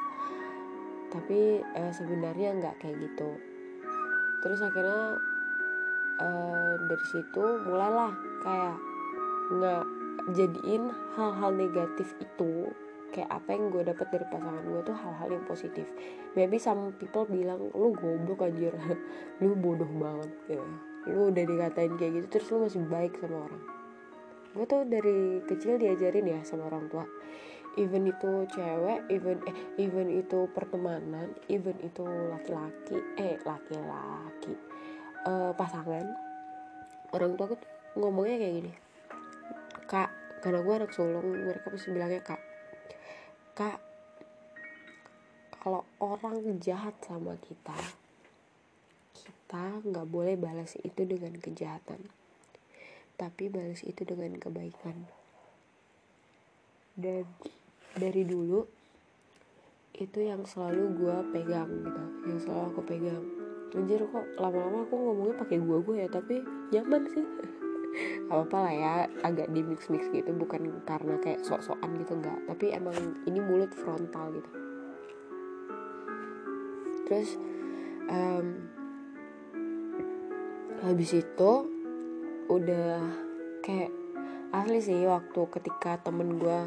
Tapi 1.10 1.42
uh, 1.74 1.92
sebenarnya 1.96 2.50
nggak 2.62 2.76
kayak 2.78 3.02
gitu. 3.02 3.30
Terus 4.46 4.60
akhirnya 4.62 5.18
uh, 6.22 6.74
dari 6.86 7.06
situ 7.10 7.46
mulailah 7.66 8.14
kayak 8.46 8.78
nggak 9.58 9.84
jadiin 10.38 10.90
hal-hal 11.18 11.52
negatif 11.54 12.14
itu 12.18 12.70
kayak 13.14 13.30
apa 13.30 13.50
yang 13.54 13.70
gue 13.70 13.84
dapat 13.86 14.08
dari 14.12 14.26
pasangan 14.28 14.64
gue 14.66 14.82
tuh 14.86 14.98
hal-hal 14.98 15.30
yang 15.36 15.46
positif. 15.46 15.88
Maybe 16.34 16.58
some 16.58 16.96
people 16.98 17.28
bilang 17.30 17.70
lu 17.72 17.94
goblok 17.94 18.48
anjir. 18.48 18.74
Lu 19.44 19.52
bodoh 19.56 19.88
banget 19.88 20.32
ya. 20.48 20.64
Lu 21.12 21.30
udah 21.30 21.44
dikatain 21.44 22.00
kayak 22.00 22.12
gitu 22.24 22.28
terus 22.40 22.48
lu 22.56 22.58
masih 22.66 22.82
baik 22.88 23.14
sama 23.20 23.46
orang. 23.52 23.64
Gue 24.56 24.66
tuh 24.66 24.82
dari 24.88 25.44
kecil 25.44 25.76
diajarin 25.76 26.32
ya 26.32 26.40
sama 26.48 26.72
orang 26.72 26.88
tua. 26.88 27.06
Even 27.76 28.08
itu 28.08 28.48
cewek 28.56 29.04
even 29.12 29.44
eh 29.44 29.56
even 29.76 30.08
itu 30.08 30.48
pertemanan 30.56 31.36
even 31.52 31.76
itu 31.84 32.08
laki-laki 32.32 33.04
eh 33.20 33.36
laki-laki 33.44 34.56
uh, 35.28 35.52
pasangan 35.52 36.08
orang 37.12 37.36
tua 37.36 37.52
tuh 37.52 37.60
ngomongnya 38.00 38.40
kayak 38.40 38.54
gini. 38.64 38.72
Kak 39.92 40.10
karena 40.46 40.62
gue 40.62 40.74
anak 40.78 40.94
sulung 40.94 41.26
mereka 41.26 41.74
pasti 41.74 41.90
bilangnya 41.90 42.22
kak 42.22 42.38
kak 43.56 43.80
kalau 45.64 45.82
orang 46.04 46.60
jahat 46.62 46.94
sama 47.02 47.40
kita 47.42 47.80
kita 49.16 49.88
nggak 49.88 50.10
boleh 50.10 50.36
balas 50.36 50.76
itu 50.84 51.08
dengan 51.08 51.32
kejahatan. 51.40 52.02
Tapi 53.16 53.48
balas 53.48 53.86
itu 53.88 54.04
dengan 54.04 54.36
kebaikan. 54.36 55.08
Dan 56.98 57.24
dari 57.96 58.28
dulu 58.28 58.68
itu 59.96 60.20
yang 60.20 60.44
selalu 60.44 61.00
gue 61.00 61.18
pegang 61.32 61.72
gitu 61.72 62.04
yang 62.28 62.40
selalu 62.44 62.64
aku 62.74 62.82
pegang. 62.84 63.24
Anjir 63.76 64.04
kok 64.08 64.26
lama-lama 64.40 64.84
aku 64.88 64.96
ngomongnya 64.96 65.36
pakai 65.40 65.60
gua 65.60 65.78
gue 65.84 65.96
ya 66.04 66.08
tapi 66.08 66.40
nyaman 66.72 67.04
sih 67.12 67.26
apa 68.28 68.42
apa 68.46 68.58
lah 68.58 68.74
ya 68.74 68.94
agak 69.24 69.48
di 69.54 69.62
mix 69.62 69.88
mix 69.90 70.08
gitu. 70.12 70.30
Bukan 70.36 70.84
karena 70.84 71.18
kayak 71.22 71.44
sok-sokan 71.46 71.98
gitu 72.02 72.18
enggak. 72.18 72.40
Tapi 72.50 72.76
emang 72.76 72.96
ini 73.26 73.40
mulut 73.40 73.72
frontal 73.74 74.32
gitu. 74.36 74.50
Terus 77.06 77.30
um, 78.10 78.48
habis 80.86 81.12
itu 81.18 81.52
udah 82.46 83.02
kayak 83.66 83.90
asli 84.54 84.80
sih 84.80 85.02
waktu 85.10 85.42
ketika 85.50 85.98
temen 86.00 86.38
gue 86.38 86.60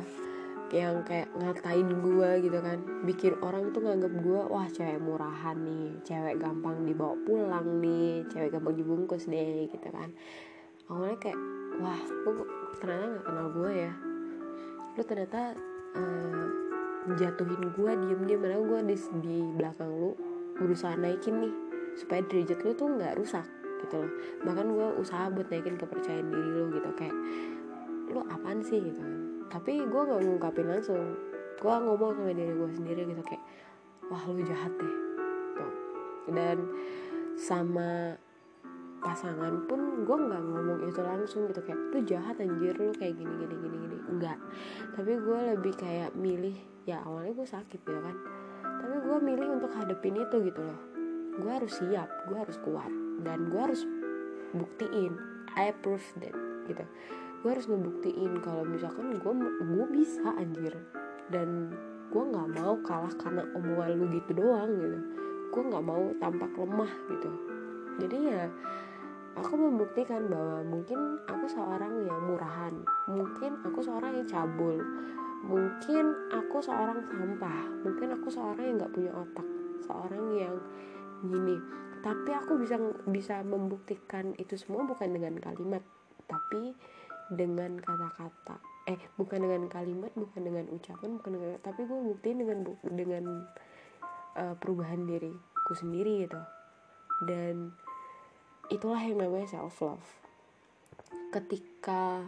yang 0.69 1.01
kayak 1.01 1.33
ngatain 1.33 1.89
gue 1.89 2.31
gitu 2.45 2.59
kan 2.61 2.79
bikin 3.09 3.33
orang 3.41 3.73
tuh 3.73 3.81
nganggap 3.81 4.13
gue 4.21 4.41
wah 4.53 4.69
cewek 4.69 5.01
murahan 5.01 5.57
nih 5.57 5.97
cewek 6.05 6.37
gampang 6.37 6.85
dibawa 6.85 7.17
pulang 7.25 7.81
nih 7.81 8.29
cewek 8.29 8.53
gampang 8.53 8.77
dibungkus 8.77 9.25
deh 9.25 9.65
gitu 9.73 9.89
kan 9.89 10.13
awalnya 10.89 11.19
kayak 11.21 11.39
wah 11.79 12.01
lu 12.25 12.45
ternyata 12.81 13.05
nggak 13.13 13.25
kenal 13.25 13.47
gue 13.53 13.71
ya? 13.73 13.93
Lu 14.97 15.03
ternyata 15.05 15.41
uh, 15.95 16.47
jatuhin 17.17 17.63
gue 17.73 17.91
diem 18.05 18.21
diem 18.29 18.41
mana 18.41 18.57
gue 18.61 18.81
di, 18.89 18.97
di 19.25 19.37
belakang 19.57 19.89
lu 19.89 20.11
berusaha 20.59 20.99
naikin 20.99 21.45
nih 21.45 21.55
supaya 21.95 22.21
derajat 22.27 22.59
lu 22.67 22.71
tuh 22.75 22.89
nggak 22.89 23.15
rusak 23.21 23.47
gitu 23.87 23.95
loh. 24.03 24.13
Bahkan 24.43 24.67
gue 24.75 24.89
usaha 24.99 25.31
buat 25.31 25.47
naikin 25.53 25.79
kepercayaan 25.79 26.29
diri 26.29 26.51
lo 26.51 26.65
gitu. 26.75 26.91
Kayak 26.99 27.17
lo 28.11 28.21
apaan 28.27 28.61
sih? 28.65 28.81
Gitu 28.83 28.99
kan. 28.99 29.17
Tapi 29.49 29.73
gue 29.87 30.03
nggak 30.03 30.21
ngungkapin 30.25 30.67
langsung. 30.67 31.15
Gue 31.59 31.75
ngomong 31.75 32.15
sama 32.17 32.33
diri 32.35 32.53
gue 32.53 32.71
sendiri 32.75 33.01
gitu. 33.07 33.23
Kayak 33.23 33.45
wah 34.11 34.23
lo 34.27 34.41
jahat 34.43 34.73
deh. 34.77 34.95
Tuh. 35.55 35.73
Dan 36.33 36.57
sama 37.39 38.19
pasangan 38.99 39.65
pun 39.71 40.03
gue 40.03 40.17
nggak 40.17 40.43
ngomong 40.43 40.81
itu 40.87 41.01
langsung 41.03 41.47
gitu 41.51 41.63
kayak 41.63 41.79
lu 41.95 42.01
jahat 42.03 42.37
anjir 42.43 42.75
lu 42.79 42.91
kayak 42.97 43.15
gini 43.15 43.35
gini 43.39 43.55
gini 43.55 43.77
gini. 43.79 43.97
Enggak 44.09 44.39
tapi 44.97 45.13
gue 45.15 45.41
lebih 45.55 45.75
kayak 45.79 46.11
milih 46.19 46.57
ya 46.89 47.05
awalnya 47.05 47.37
gue 47.37 47.49
sakit 47.49 47.81
gitu 47.85 48.01
kan 48.01 48.17
tapi 48.79 48.95
gue 49.05 49.17
milih 49.21 49.49
untuk 49.59 49.71
hadepin 49.75 50.17
itu 50.17 50.37
gitu 50.49 50.61
loh. 50.65 50.81
Gue 51.39 51.51
harus 51.51 51.73
siap 51.79 52.09
gue 52.27 52.39
harus 52.39 52.57
kuat 52.67 52.91
dan 53.23 53.51
gue 53.53 53.61
harus 53.61 53.83
buktiin 54.57 55.15
I 55.55 55.75
prove 55.75 56.05
that 56.23 56.35
gitu. 56.67 56.85
Gue 57.45 57.51
harus 57.55 57.71
ngebuktiin 57.71 58.43
kalau 58.43 58.67
misalkan 58.67 59.15
gue 59.15 59.33
gue 59.63 59.87
bisa 59.95 60.35
anjir 60.35 60.75
dan 61.31 61.71
gue 62.09 62.23
nggak 62.25 62.49
mau 62.57 62.75
kalah 62.83 63.13
karena 63.21 63.45
omongan 63.53 64.01
lu 64.01 64.07
gitu 64.17 64.33
doang 64.35 64.73
gitu. 64.81 64.99
Gue 65.55 65.63
nggak 65.69 65.85
mau 65.85 66.05
tampak 66.19 66.51
lemah 66.57 66.93
gitu. 67.13 67.31
Jadi 67.99 68.17
ya 68.31 68.47
aku 69.39 69.55
membuktikan 69.55 70.27
bahwa 70.27 70.67
mungkin 70.67 71.23
aku 71.31 71.47
seorang 71.47 72.03
yang 72.03 72.21
murahan. 72.27 72.75
Mungkin 73.07 73.63
aku 73.63 73.81
seorang 73.81 74.19
yang 74.19 74.29
cabul. 74.29 74.77
Mungkin 75.47 76.05
aku 76.35 76.59
seorang 76.59 76.99
sampah. 77.07 77.63
Mungkin 77.87 78.09
aku 78.19 78.29
seorang 78.29 78.65
yang 78.67 78.77
nggak 78.83 78.95
punya 78.95 79.13
otak. 79.15 79.47
Seorang 79.87 80.25
yang 80.35 80.55
gini. 81.23 81.57
Tapi 82.03 82.31
aku 82.35 82.59
bisa 82.59 82.77
bisa 83.07 83.43
membuktikan 83.43 84.35
itu 84.39 84.55
semua 84.59 84.87
bukan 84.87 85.11
dengan 85.11 85.39
kalimat 85.39 85.83
tapi 86.29 86.75
dengan 87.31 87.79
kata-kata. 87.79 88.59
Eh 88.87 89.01
bukan 89.19 89.43
dengan 89.45 89.67
kalimat 89.67 90.13
bukan 90.15 90.43
dengan 90.43 90.65
ucapan 90.71 91.19
bukan 91.21 91.31
dengan 91.37 91.51
tapi 91.61 91.85
gue 91.85 91.99
buktiin 92.15 92.39
dengan 92.41 92.59
dengan 92.87 93.25
uh, 94.39 94.55
perubahan 94.59 95.07
diriku 95.07 95.73
sendiri 95.75 96.27
gitu. 96.27 96.41
Dan 97.27 97.75
itulah 98.69 99.01
yang 99.01 99.21
namanya 99.21 99.49
self 99.49 99.81
love 99.81 100.09
ketika 101.29 102.25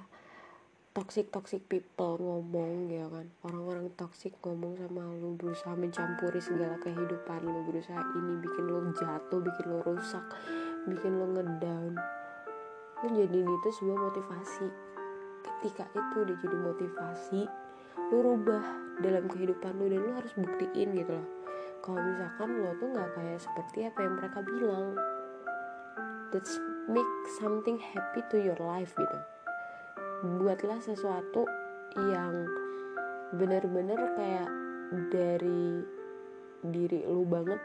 toxic 0.91 1.31
toxic 1.31 1.63
people 1.71 2.19
ngomong 2.19 2.91
ya 2.91 3.07
kan. 3.07 3.27
Orang-orang 3.47 3.89
toxic 3.95 4.35
ngomong 4.43 4.75
sama 4.77 5.07
lu 5.23 5.39
berusaha 5.39 5.73
mencampuri 5.79 6.43
segala 6.43 6.77
kehidupan 6.83 7.41
lu 7.47 7.63
berusaha 7.71 8.03
ini 8.19 8.43
bikin 8.43 8.65
lu 8.67 8.91
jatuh 8.93 9.41
bikin 9.41 9.67
lu 9.71 9.79
rusak 9.87 10.25
bikin 10.91 11.13
lu 11.17 11.27
ngedown. 11.33 11.95
Lu 13.01 13.09
jadi 13.15 13.39
itu 13.39 13.69
sebuah 13.81 13.99
motivasi. 14.11 14.69
Ketika 15.41 15.89
itu 15.95 16.17
udah 16.27 16.37
jadi 16.43 16.57
motivasi 16.59 17.41
lu 18.11 18.19
rubah 18.27 18.65
dalam 18.99 19.25
kehidupan 19.31 19.79
lu 19.79 19.87
dan 19.95 20.01
lu 20.03 20.11
harus 20.19 20.33
buktiin 20.35 20.91
gitu 20.99 21.15
loh. 21.15 21.29
Kalau 21.81 22.01
misalkan 22.03 22.49
lo 22.61 22.77
tuh 22.77 22.89
nggak 22.91 23.11
kayak 23.15 23.41
seperti 23.41 23.79
apa 23.89 23.99
yang 24.05 24.15
mereka 24.19 24.39
bilang 24.45 24.99
let's 26.31 26.63
make 26.87 27.13
something 27.43 27.79
happy 27.79 28.23
to 28.31 28.39
your 28.39 28.59
life 28.63 28.95
gitu. 28.95 29.19
Buatlah 30.41 30.79
sesuatu 30.79 31.43
yang 31.99 32.47
bener-bener 33.35 33.99
kayak 34.15 34.51
dari 35.11 35.83
diri 36.67 37.03
lu 37.07 37.27
banget 37.27 37.59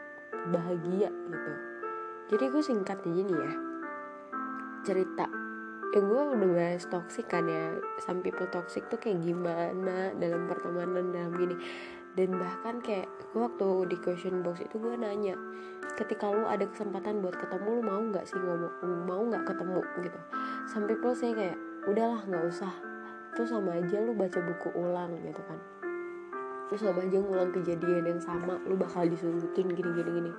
bahagia 0.50 1.10
gitu. 1.10 1.52
Jadi 2.34 2.44
gue 2.50 2.62
singkat 2.62 2.98
gini 3.06 3.34
ya. 3.34 3.52
Cerita. 4.82 5.26
Ya 5.94 6.00
gue 6.02 6.22
udah 6.34 6.50
bahas 6.50 6.84
toxic 6.90 7.30
kan 7.30 7.46
ya. 7.46 7.78
Some 8.02 8.22
people 8.22 8.50
toxic 8.50 8.86
tuh 8.90 8.98
kayak 8.98 9.22
gimana 9.22 10.10
dalam 10.18 10.50
pertemanan 10.50 11.14
dalam 11.14 11.32
gini 11.38 11.56
dan 12.16 12.32
bahkan 12.40 12.80
kayak 12.80 13.06
gue 13.36 13.44
waktu 13.44 13.92
di 13.92 13.96
question 14.00 14.40
box 14.40 14.64
itu 14.64 14.80
gue 14.80 14.96
nanya 14.96 15.36
ketika 16.00 16.32
lu 16.32 16.48
ada 16.48 16.64
kesempatan 16.68 17.20
buat 17.20 17.36
ketemu 17.36 17.80
lu 17.80 17.82
mau 17.84 18.00
nggak 18.00 18.24
sih 18.24 18.36
ngomong 18.40 18.72
mau 19.04 19.22
nggak 19.28 19.44
ketemu? 19.48 19.80
Gitu. 20.00 20.18
Sampai 20.68 20.96
people 20.96 21.16
saya 21.16 21.32
kayak 21.36 21.58
udahlah 21.88 22.20
nggak 22.24 22.44
usah. 22.48 22.72
Terus 23.36 23.52
sama 23.52 23.76
aja 23.76 23.96
lu 24.00 24.12
baca 24.16 24.38
buku 24.40 24.68
ulang 24.76 25.12
gitu 25.24 25.42
kan. 25.44 25.60
Terus 26.72 26.80
sama 26.84 27.00
aja 27.04 27.18
ngulang 27.20 27.52
kejadian 27.52 28.04
yang 28.04 28.20
sama 28.20 28.60
lu 28.64 28.76
bakal 28.76 29.04
disungutin 29.04 29.68
gini 29.72 29.90
gini 29.92 30.10
gini. 30.10 30.32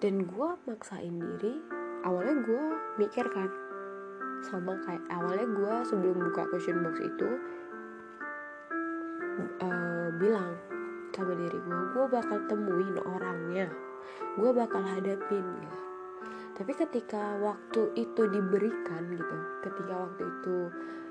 Dan 0.00 0.24
gue 0.28 0.48
maksain 0.68 1.16
diri 1.16 1.60
awalnya 2.04 2.44
gue 2.44 2.64
mikir 3.00 3.24
kan 3.32 3.48
sama 4.44 4.76
kayak 4.84 5.00
awalnya 5.08 5.48
gue 5.48 5.74
sebelum 5.88 6.16
buka 6.20 6.44
question 6.52 6.84
box 6.84 7.00
itu 7.00 7.28
uh, 9.64 10.12
bilang 10.20 10.52
sama 11.14 11.32
diri 11.38 11.58
gue 11.62 11.80
gue 11.94 12.04
bakal 12.10 12.38
temuin 12.50 12.98
orangnya. 13.06 13.66
Gue 14.36 14.50
bakal 14.50 14.82
hadapin 14.82 15.46
gitu 15.62 15.84
tapi 16.54 16.70
ketika 16.70 17.34
waktu 17.42 17.90
itu 17.98 18.30
diberikan 18.30 19.02
gitu 19.10 19.36
ketika 19.66 20.06
waktu 20.06 20.22
itu 20.22 20.56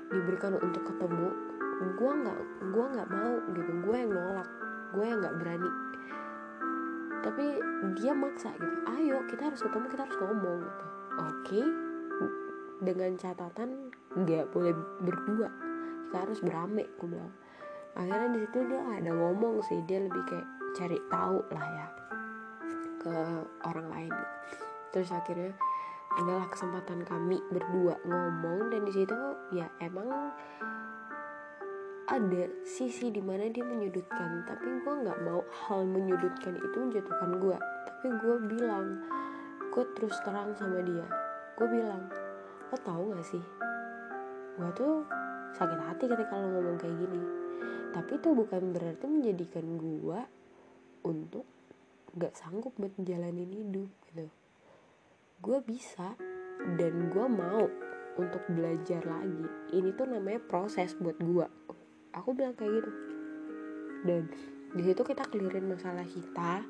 diberikan 0.08 0.56
untuk 0.56 0.88
ketemu 0.88 1.28
gue 2.00 2.12
nggak 2.24 2.38
gue 2.72 2.86
nggak 2.96 3.08
mau 3.12 3.34
gitu. 3.52 3.72
Gue 3.84 3.96
yang 4.00 4.12
nolak 4.14 4.48
gue 4.96 5.04
yang 5.04 5.18
nggak 5.20 5.36
berani. 5.36 5.70
Tapi 7.20 7.44
dia 8.00 8.12
maksa 8.16 8.56
gitu 8.56 8.78
ayo 8.88 9.20
kita 9.28 9.52
harus 9.52 9.60
ketemu 9.60 9.86
kita 9.92 10.02
harus 10.08 10.18
ngomong 10.22 10.58
gitu. 10.64 10.86
Oke. 11.14 11.28
Okay, 11.44 11.66
dengan 12.80 13.10
catatan 13.20 13.92
nggak 14.16 14.48
boleh 14.48 14.72
berdua. 15.04 15.48
Kita 16.08 16.16
harus 16.24 16.40
berame 16.40 16.88
aku 16.96 17.04
bilang 17.10 17.32
akhirnya 17.94 18.28
di 18.34 18.38
situ 18.42 18.58
dia 18.66 18.82
ada 18.82 19.10
ngomong 19.14 19.62
sih 19.62 19.78
dia 19.86 20.02
lebih 20.02 20.22
kayak 20.26 20.48
cari 20.74 20.98
tahu 21.06 21.38
lah 21.54 21.66
ya 21.70 21.86
ke 22.98 23.14
orang 23.62 23.88
lain. 23.90 24.14
Terus 24.90 25.14
akhirnya 25.14 25.54
adalah 26.18 26.46
kesempatan 26.50 27.06
kami 27.06 27.38
berdua 27.50 27.98
ngomong 28.02 28.70
dan 28.74 28.82
di 28.82 28.92
situ 28.94 29.14
ya 29.54 29.70
emang 29.78 30.10
ada 32.04 32.44
sisi 32.66 33.14
di 33.14 33.22
mana 33.22 33.46
dia 33.46 33.62
menyudutkan. 33.62 34.42
Tapi 34.42 34.66
gue 34.82 34.94
nggak 35.06 35.18
mau 35.22 35.46
hal 35.46 35.86
menyudutkan 35.86 36.58
itu 36.58 36.76
menjatuhkan 36.76 37.38
gue 37.38 37.56
tapi 38.04 38.20
gue 38.20 38.36
bilang 38.50 39.00
gue 39.70 39.84
terus 39.94 40.18
terang 40.26 40.50
sama 40.58 40.82
dia. 40.82 41.06
Gue 41.54 41.70
bilang 41.70 42.10
lo 42.68 42.76
tau 42.82 43.14
gak 43.14 43.22
sih? 43.22 43.40
Gue 44.58 44.70
tuh 44.74 45.06
sakit 45.54 45.78
hati 45.78 46.04
ketika 46.10 46.34
lo 46.34 46.50
ngomong 46.58 46.76
kayak 46.76 46.98
gini 46.98 47.43
tapi 47.94 48.18
itu 48.18 48.28
bukan 48.34 48.74
berarti 48.74 49.06
menjadikan 49.06 49.78
gue 49.78 50.20
untuk 51.06 51.46
gak 52.18 52.34
sanggup 52.34 52.74
buat 52.74 52.90
menjalani 52.98 53.46
hidup 53.46 53.90
gitu. 54.10 54.26
Gue 55.38 55.58
bisa 55.62 56.18
dan 56.74 56.94
gue 57.14 57.26
mau 57.30 57.70
untuk 58.18 58.42
belajar 58.50 59.02
lagi. 59.06 59.46
Ini 59.70 59.94
tuh 59.94 60.10
namanya 60.10 60.42
proses 60.42 60.98
buat 60.98 61.18
gue 61.22 61.46
aku 62.14 62.30
bilang 62.32 62.54
kayak 62.54 62.82
gitu. 62.82 62.90
Dan 64.06 64.22
di 64.74 64.82
situ 64.82 65.02
kita 65.02 65.26
clearin 65.30 65.70
masalah 65.70 66.06
kita 66.06 66.62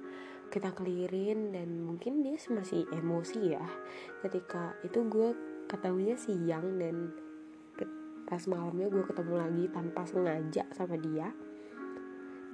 kita 0.52 0.70
clearin 0.70 1.50
dan 1.50 1.82
mungkin 1.82 2.22
dia 2.22 2.38
masih 2.52 2.86
emosi 2.94 3.58
ya. 3.58 3.64
Ketika 4.22 4.76
itu 4.86 5.02
gue 5.08 5.34
ketahuinya 5.66 6.14
siang 6.14 6.78
dan 6.78 7.10
pas 8.24 8.40
malamnya 8.48 8.88
gue 8.88 9.04
ketemu 9.04 9.34
lagi 9.36 9.64
tanpa 9.68 10.02
sengaja 10.08 10.64
sama 10.72 10.96
dia 10.96 11.28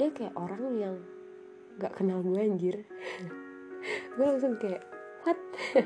dia 0.00 0.08
kayak 0.16 0.32
orang 0.32 0.64
yang 0.80 0.96
gak 1.76 1.92
kenal 1.92 2.24
gue 2.24 2.40
anjir. 2.40 2.76
Gue 4.16 4.24
langsung 4.24 4.56
kayak 4.56 4.80
what? 5.24 5.36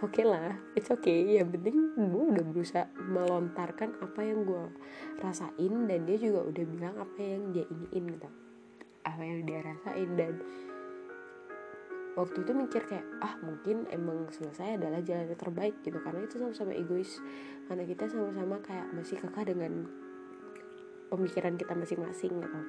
Oke 0.00 0.20
okay 0.20 0.24
lah 0.24 0.56
it's 0.72 0.88
okay. 0.88 1.36
Yang 1.36 1.60
penting 1.60 1.76
gue 1.96 2.24
udah 2.36 2.44
berusaha 2.44 2.88
melontarkan 2.96 4.00
apa 4.00 4.20
yang 4.24 4.48
gue 4.48 4.64
rasain 5.20 5.74
dan 5.88 6.08
dia 6.08 6.16
juga 6.16 6.40
udah 6.48 6.64
bilang 6.64 6.96
apa 6.96 7.20
yang 7.20 7.52
dia 7.52 7.68
iniin 7.68 8.04
gitu. 8.16 8.28
Apa 9.04 9.20
yang 9.24 9.44
dia 9.44 9.60
rasain 9.60 10.08
dan 10.16 10.40
waktu 12.18 12.42
itu 12.42 12.52
mikir 12.54 12.82
kayak 12.86 13.06
ah 13.22 13.38
mungkin 13.42 13.86
emang 13.90 14.26
selesai 14.34 14.78
adalah 14.78 14.98
jalan 15.02 15.30
yang 15.30 15.38
terbaik 15.38 15.76
gitu. 15.82 15.98
Karena 16.02 16.26
itu 16.26 16.38
sama-sama 16.38 16.72
egois. 16.74 17.22
Karena 17.70 17.86
kita 17.86 18.10
sama-sama 18.10 18.58
kayak 18.62 18.90
masih 18.94 19.16
kekeh 19.18 19.44
dengan 19.54 19.86
pemikiran 21.10 21.54
kita 21.58 21.74
masing-masing 21.74 22.32
gitu. 22.38 22.60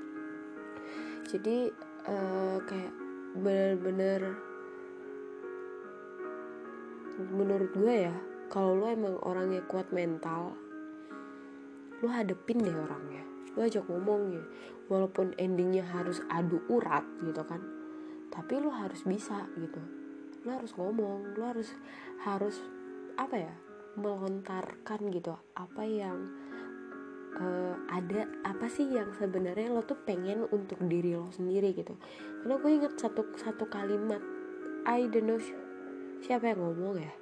Jadi 1.32 1.58
uh, 2.10 2.58
kayak 2.66 2.94
bener-bener 3.32 4.36
menurut 7.32 7.72
gue 7.78 8.10
ya 8.10 8.16
kalau 8.50 8.76
lo 8.76 8.90
emang 8.90 9.16
orangnya 9.22 9.62
kuat 9.70 9.94
mental 9.94 10.58
lo 12.02 12.10
hadepin 12.10 12.66
deh 12.66 12.74
orangnya. 12.74 13.24
Lo 13.54 13.62
ajak 13.68 13.86
ngomongnya 13.88 14.42
walaupun 14.92 15.32
endingnya 15.40 15.88
harus 15.88 16.20
adu 16.28 16.60
urat 16.68 17.08
gitu 17.24 17.46
kan 17.48 17.81
tapi 18.32 18.58
lo 18.58 18.72
harus 18.72 19.04
bisa 19.04 19.46
gitu. 19.60 19.82
Lo 20.48 20.58
harus 20.58 20.72
ngomong 20.74 21.36
lo 21.36 21.44
harus 21.46 21.76
harus 22.24 22.58
apa 23.20 23.36
ya 23.36 23.54
melontarkan 24.00 25.12
gitu 25.12 25.36
apa 25.54 25.84
yang 25.84 26.32
uh, 27.36 27.76
ada 27.92 28.28
apa 28.48 28.72
sih 28.72 28.88
yang 28.88 29.12
sebenarnya 29.20 29.68
lo 29.68 29.84
tuh 29.84 30.00
pengen 30.00 30.48
untuk 30.50 30.80
diri 30.88 31.14
lo 31.14 31.28
sendiri 31.30 31.76
gitu. 31.76 31.94
Karena 32.42 32.56
gue 32.58 32.72
inget 32.72 32.94
satu 32.96 33.36
satu 33.36 33.68
kalimat 33.68 34.24
I 34.88 35.06
don't 35.12 35.28
know 35.28 35.40
siapa 36.24 36.56
yang 36.56 36.64
ngomong 36.64 37.04
ya? 37.04 37.14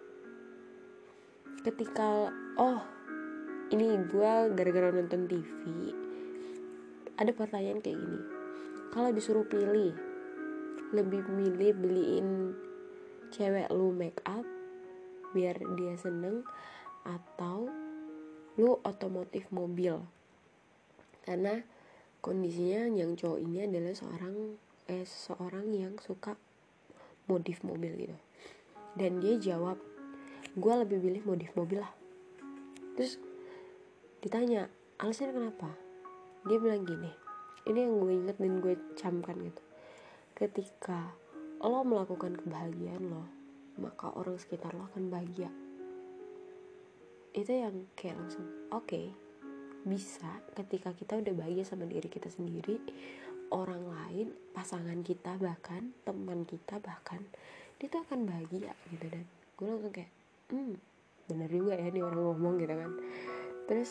Ketika 1.66 2.32
oh 2.56 2.80
ini 3.70 3.98
gue 4.08 4.32
gara-gara 4.54 4.90
nonton 4.94 5.30
TV 5.30 5.62
ada 7.20 7.32
pertanyaan 7.36 7.84
kayak 7.84 8.00
gini. 8.00 8.22
Kalau 8.90 9.10
disuruh 9.12 9.46
pilih 9.46 10.09
lebih 10.90 11.26
milih 11.30 11.72
beliin 11.78 12.30
cewek 13.30 13.70
lu 13.70 13.94
make 13.94 14.18
up 14.26 14.46
biar 15.32 15.62
dia 15.78 15.94
seneng 15.98 16.42
atau 17.06 17.70
lu 18.58 18.78
otomotif 18.82 19.46
mobil. 19.54 20.02
Karena 21.24 21.62
kondisinya 22.20 22.90
yang 22.90 23.14
cowok 23.14 23.40
ini 23.40 23.70
adalah 23.70 23.94
seorang 23.94 24.36
eh 24.90 25.06
seorang 25.06 25.70
yang 25.72 25.94
suka 26.02 26.34
modif 27.30 27.62
mobil 27.62 27.94
gitu. 27.96 28.18
Dan 28.98 29.22
dia 29.22 29.38
jawab 29.38 29.78
gue 30.58 30.74
lebih 30.74 30.98
pilih 30.98 31.24
modif 31.30 31.54
mobil 31.54 31.86
lah. 31.86 31.94
Terus 32.98 33.22
ditanya 34.26 34.68
alasannya 34.98 35.38
kenapa? 35.38 35.70
Dia 36.50 36.58
bilang 36.58 36.84
gini 36.84 37.30
ini 37.70 37.86
yang 37.86 38.02
gue 38.02 38.14
inget 38.18 38.38
dan 38.42 38.54
gue 38.64 38.74
camkan 38.98 39.38
gitu 39.46 39.62
ketika 40.40 41.12
lo 41.60 41.84
melakukan 41.84 42.40
kebahagiaan 42.40 43.04
lo 43.12 43.28
maka 43.80 44.12
orang 44.16 44.40
sekitar 44.40 44.72
lo 44.76 44.88
akan 44.92 45.12
bahagia. 45.12 45.52
Itu 47.36 47.52
yang 47.52 47.92
kayak 47.96 48.20
langsung 48.20 48.48
oke 48.72 48.88
okay, 48.88 49.08
bisa 49.84 50.28
ketika 50.56 50.96
kita 50.96 51.20
udah 51.20 51.34
bahagia 51.36 51.64
sama 51.68 51.88
diri 51.88 52.08
kita 52.08 52.28
sendiri 52.32 52.80
orang 53.52 53.84
lain 53.88 54.28
pasangan 54.52 55.00
kita 55.04 55.40
bahkan 55.40 55.96
teman 56.04 56.44
kita 56.44 56.80
bahkan 56.84 57.24
dia 57.80 57.88
tuh 57.92 58.04
akan 58.08 58.28
bahagia 58.28 58.72
gitu. 58.96 59.06
Dan 59.12 59.26
gue 59.60 59.68
langsung 59.68 59.92
kayak 59.92 60.12
hmm 60.56 60.76
bener 61.30 61.50
juga 61.52 61.78
ya 61.78 61.88
nih 61.92 62.04
orang 62.04 62.22
ngomong 62.32 62.56
gitu 62.64 62.76
kan. 62.80 62.92
Terus 63.68 63.90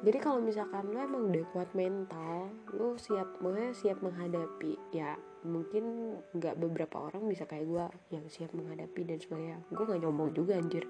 jadi 0.00 0.18
kalau 0.20 0.40
misalkan 0.40 0.88
lo 0.88 0.98
emang 1.00 1.28
udah 1.28 1.44
kuat 1.52 1.70
mental 1.76 2.48
lo 2.72 2.96
siap 2.96 3.36
maksudnya 3.44 3.72
siap 3.76 3.98
menghadapi 4.00 4.80
ya 4.96 5.20
mungkin 5.44 6.16
nggak 6.36 6.60
beberapa 6.60 7.08
orang 7.08 7.24
bisa 7.24 7.48
kayak 7.48 7.64
gue 7.64 7.84
yang 8.12 8.24
siap 8.28 8.52
menghadapi 8.52 9.00
dan 9.08 9.18
sebagainya. 9.20 9.58
Gue 9.72 9.84
nggak 9.88 10.00
nyombong 10.04 10.30
juga 10.36 10.60
anjir. 10.60 10.84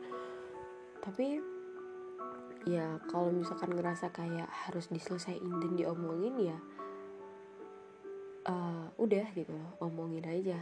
Tapi 1.01 1.39
ya 2.67 2.99
kalau 3.09 3.31
misalkan 3.31 3.73
ngerasa 3.73 4.11
kayak 4.11 4.51
harus 4.69 4.91
diselesaikan 4.91 5.65
dan 5.65 5.73
diomongin 5.79 6.53
ya 6.53 6.59
uh, 8.51 8.93
udah 9.01 9.27
gitu 9.39 9.55
loh 9.55 9.79
omongin 9.79 10.27
aja. 10.27 10.61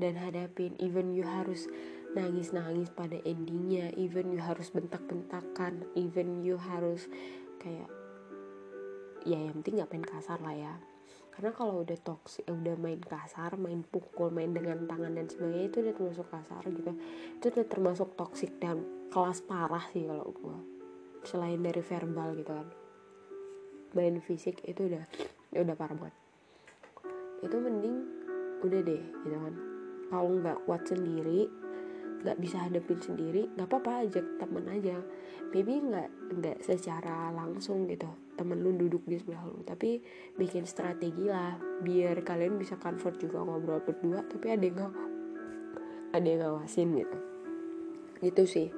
Dan 0.00 0.16
hadapin 0.16 0.78
even 0.80 1.12
you 1.12 1.26
harus 1.26 1.68
nangis-nangis 2.16 2.88
pada 2.90 3.20
endingnya 3.22 3.92
even 3.94 4.32
you 4.32 4.40
harus 4.40 4.72
bentak-bentakan 4.72 5.84
even 5.94 6.42
you 6.42 6.56
harus 6.56 7.06
kayak 7.60 7.90
ya 9.28 9.36
yang 9.36 9.60
penting 9.60 9.80
nggak 9.80 9.90
main 9.92 10.06
kasar 10.06 10.40
lah 10.40 10.56
ya. 10.56 10.74
Karena 11.30 11.56
kalau 11.56 11.86
udah 11.86 11.98
toxic 12.00 12.44
udah 12.48 12.76
main 12.76 13.00
kasar 13.00 13.56
main 13.60 13.84
pukul 13.84 14.32
main 14.32 14.50
dengan 14.50 14.84
tangan 14.88 15.14
dan 15.14 15.28
sebagainya 15.28 15.66
itu 15.68 15.78
udah 15.84 15.94
termasuk 15.94 16.26
kasar 16.32 16.62
gitu. 16.68 16.92
Itu 17.38 17.44
udah 17.52 17.66
termasuk 17.68 18.08
toxic 18.16 18.50
dan 18.60 18.82
kelas 19.12 19.44
parah 19.44 19.84
sih 19.92 20.08
kalau 20.08 20.28
gue 20.32 20.56
selain 21.24 21.60
dari 21.60 21.84
verbal 21.84 22.32
gitu 22.36 22.52
kan. 22.52 22.68
Main 23.92 24.18
fisik 24.24 24.64
itu 24.64 24.88
udah 24.88 25.04
udah 25.54 25.76
parah 25.76 25.96
banget. 25.96 26.16
Itu 27.44 27.56
mending 27.60 27.96
udah 28.64 28.80
deh 28.84 29.04
gitu 29.24 29.36
kan. 29.36 29.54
Kalau 30.10 30.28
nggak 30.42 30.58
kuat 30.66 30.82
sendiri 30.88 31.46
nggak 32.20 32.38
bisa 32.38 32.68
hadapin 32.68 33.00
sendiri 33.00 33.48
nggak 33.56 33.68
apa-apa 33.68 34.06
ajak 34.06 34.26
temen 34.36 34.64
aja. 34.68 34.98
Maybe 35.50 35.82
nggak 35.82 36.08
nggak 36.38 36.58
secara 36.62 37.34
langsung 37.34 37.88
gitu 37.90 38.06
temen 38.38 38.62
lu 38.62 38.76
duduk 38.76 39.02
di 39.08 39.18
sebelah 39.18 39.44
lu. 39.48 39.64
Tapi 39.64 40.00
bikin 40.36 40.64
strategi 40.68 41.26
lah 41.26 41.56
biar 41.82 42.20
kalian 42.22 42.60
bisa 42.60 42.76
comfort 42.76 43.16
juga 43.18 43.42
ngobrol 43.42 43.82
berdua 43.82 44.22
tapi 44.28 44.46
ada 44.52 44.64
yang 44.64 44.92
ada 46.10 46.26
yang 46.26 46.40
ngawasin 46.44 46.88
gitu. 46.94 47.18
Gitu 48.20 48.42
sih 48.46 48.68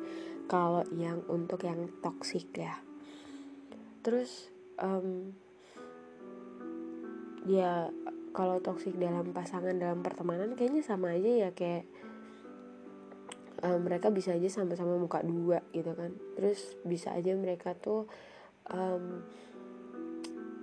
kalau 0.46 0.86
yang 0.94 1.22
untuk 1.28 1.66
yang 1.66 1.90
toxic 2.00 2.50
ya. 2.56 2.78
Terus 4.02 4.50
um, 4.82 5.34
ya 7.46 7.90
kalau 8.32 8.58
toksik 8.64 8.96
dalam 8.96 9.30
pasangan 9.36 9.76
dalam 9.76 10.00
pertemanan 10.00 10.56
kayaknya 10.56 10.82
sama 10.82 11.12
aja 11.14 11.48
ya 11.48 11.50
kayak 11.52 11.84
um, 13.62 13.78
mereka 13.86 14.10
bisa 14.10 14.34
aja 14.34 14.50
sama-sama 14.50 14.98
muka 14.98 15.22
dua 15.22 15.62
gitu 15.70 15.94
kan. 15.94 16.12
Terus 16.36 16.76
bisa 16.82 17.14
aja 17.14 17.32
mereka 17.38 17.72
tuh 17.78 18.10
um, 18.68 19.22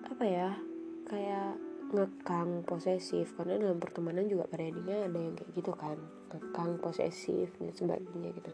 apa 0.06 0.24
ya 0.28 0.50
kayak 1.08 1.56
ngekang 1.96 2.68
posesif. 2.68 3.34
Karena 3.34 3.58
dalam 3.58 3.80
pertemanan 3.80 4.28
juga 4.28 4.46
pada 4.46 4.68
ada 4.68 4.80
yang 5.20 5.36
kayak 5.36 5.52
gitu 5.56 5.72
kan. 5.74 5.98
Ngekang 6.30 6.78
posesif 6.84 7.56
dan 7.58 7.74
sebagainya 7.74 8.30
gitu. 8.36 8.52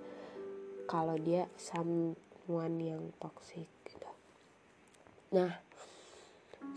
Kalau 0.86 1.18
dia 1.18 1.50
someone 1.58 2.78
yang 2.80 3.04
toxic 3.18 3.68
gitu. 3.90 4.10
Nah 5.34 5.60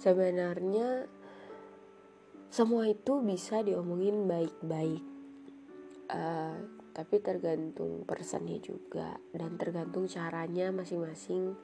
sebenarnya 0.01 1.07
semua 2.49 2.89
itu 2.89 3.21
bisa 3.21 3.61
diomongin 3.61 4.25
baik-baik. 4.25 5.05
Uh, 6.09 6.78
tapi 6.99 7.23
tergantung 7.23 8.03
personnya 8.03 8.59
juga 8.59 9.23
dan 9.31 9.55
tergantung 9.55 10.11
caranya 10.11 10.75
masing-masing 10.75 11.55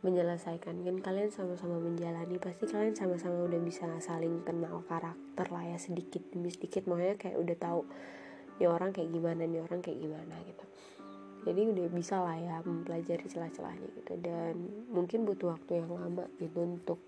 menyelesaikan. 0.00 0.80
Kan 0.80 0.96
kalian 1.04 1.28
sama-sama 1.28 1.76
menjalani 1.76 2.40
pasti 2.40 2.64
kalian 2.64 2.96
sama-sama 2.96 3.44
udah 3.44 3.60
bisa 3.60 3.84
saling 4.00 4.40
kenal 4.40 4.80
karakter 4.88 5.52
lah 5.52 5.68
ya 5.68 5.76
sedikit 5.76 6.24
demi 6.32 6.48
sedikit. 6.48 6.88
Makanya 6.88 7.20
kayak 7.20 7.36
udah 7.36 7.56
tahu 7.60 7.80
nih 8.56 8.72
orang 8.72 8.96
kayak 8.96 9.12
gimana 9.12 9.44
nih 9.44 9.60
orang 9.60 9.84
kayak 9.84 10.00
gimana 10.00 10.34
gitu. 10.48 10.64
Jadi 11.44 11.60
udah 11.76 11.86
bisa 11.92 12.16
lah 12.24 12.36
ya 12.40 12.56
mempelajari 12.64 13.26
celah-celahnya 13.28 13.88
gitu. 14.00 14.16
Dan 14.16 14.54
mungkin 14.88 15.28
butuh 15.28 15.60
waktu 15.60 15.84
yang 15.84 15.92
lama 15.92 16.24
gitu 16.40 16.56
untuk 16.56 17.00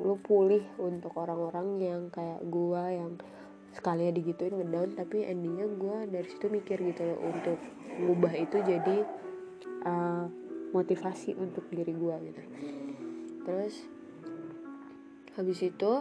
lu 0.00 0.16
pulih 0.16 0.64
untuk 0.80 1.12
orang-orang 1.20 1.76
yang 1.76 2.02
kayak 2.08 2.40
gua 2.48 2.88
yang 2.88 3.20
sekali 3.70 4.10
ya 4.10 4.12
digituin 4.12 4.54
ngedown 4.58 4.98
tapi 4.98 5.22
endingnya 5.22 5.66
gua 5.78 6.02
dari 6.06 6.26
situ 6.26 6.50
mikir 6.50 6.82
gitu 6.82 7.06
loh 7.06 7.18
untuk 7.22 7.58
ngubah 8.02 8.34
itu 8.34 8.56
jadi 8.58 8.96
uh, 9.86 10.26
motivasi 10.74 11.38
untuk 11.38 11.66
diri 11.70 11.94
gua 11.94 12.18
gitu. 12.18 12.42
Terus 13.46 13.74
habis 15.38 15.58
itu 15.62 15.92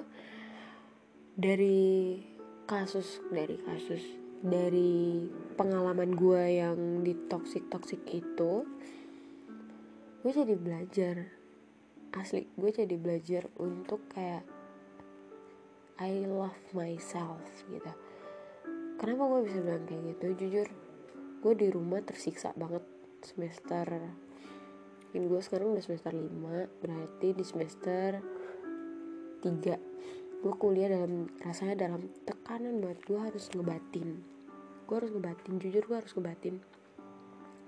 dari 1.37 2.19
kasus 2.65 3.21
dari 3.29 3.55
kasus 3.61 4.03
dari 4.39 5.29
pengalaman 5.59 6.17
gua 6.17 6.49
yang 6.49 7.05
di 7.05 7.13
toxic 7.29 7.69
toxic 7.69 8.01
itu 8.09 8.65
gue 10.19 10.31
jadi 10.35 10.55
belajar. 10.59 11.15
Asli 12.09 12.49
gue 12.57 12.71
jadi 12.73 12.95
belajar 12.97 13.47
untuk 13.61 14.01
kayak 14.09 14.41
I 15.99 16.23
love 16.23 16.55
myself 16.71 17.43
gitu. 17.67 17.91
Kenapa 18.95 19.23
gue 19.35 19.41
bisa 19.51 19.59
bilang 19.59 19.83
kayak 19.83 20.15
gitu? 20.15 20.25
Jujur 20.39 20.67
gue 21.39 21.53
di 21.55 21.67
rumah 21.71 21.99
tersiksa 22.03 22.55
banget 22.55 22.83
semester 23.19 23.87
ini 25.09 25.25
gue 25.25 25.41
sekarang 25.41 25.73
udah 25.73 25.81
semester 25.81 26.13
5 26.13 26.85
berarti 26.85 27.27
di 27.33 27.41
semester 27.41 28.21
3 29.41 29.49
gue 30.39 30.53
kuliah 30.55 30.87
dalam 30.87 31.27
rasanya 31.43 31.89
dalam 31.89 32.07
tekanan 32.23 32.79
banget 32.79 32.99
gue 33.03 33.19
harus 33.19 33.51
ngebatin. 33.51 34.23
Gue 34.87 34.95
harus 34.95 35.11
ngebatin 35.11 35.53
jujur 35.59 35.83
gue 35.83 35.97
harus 35.99 36.13
ngebatin. 36.15 36.63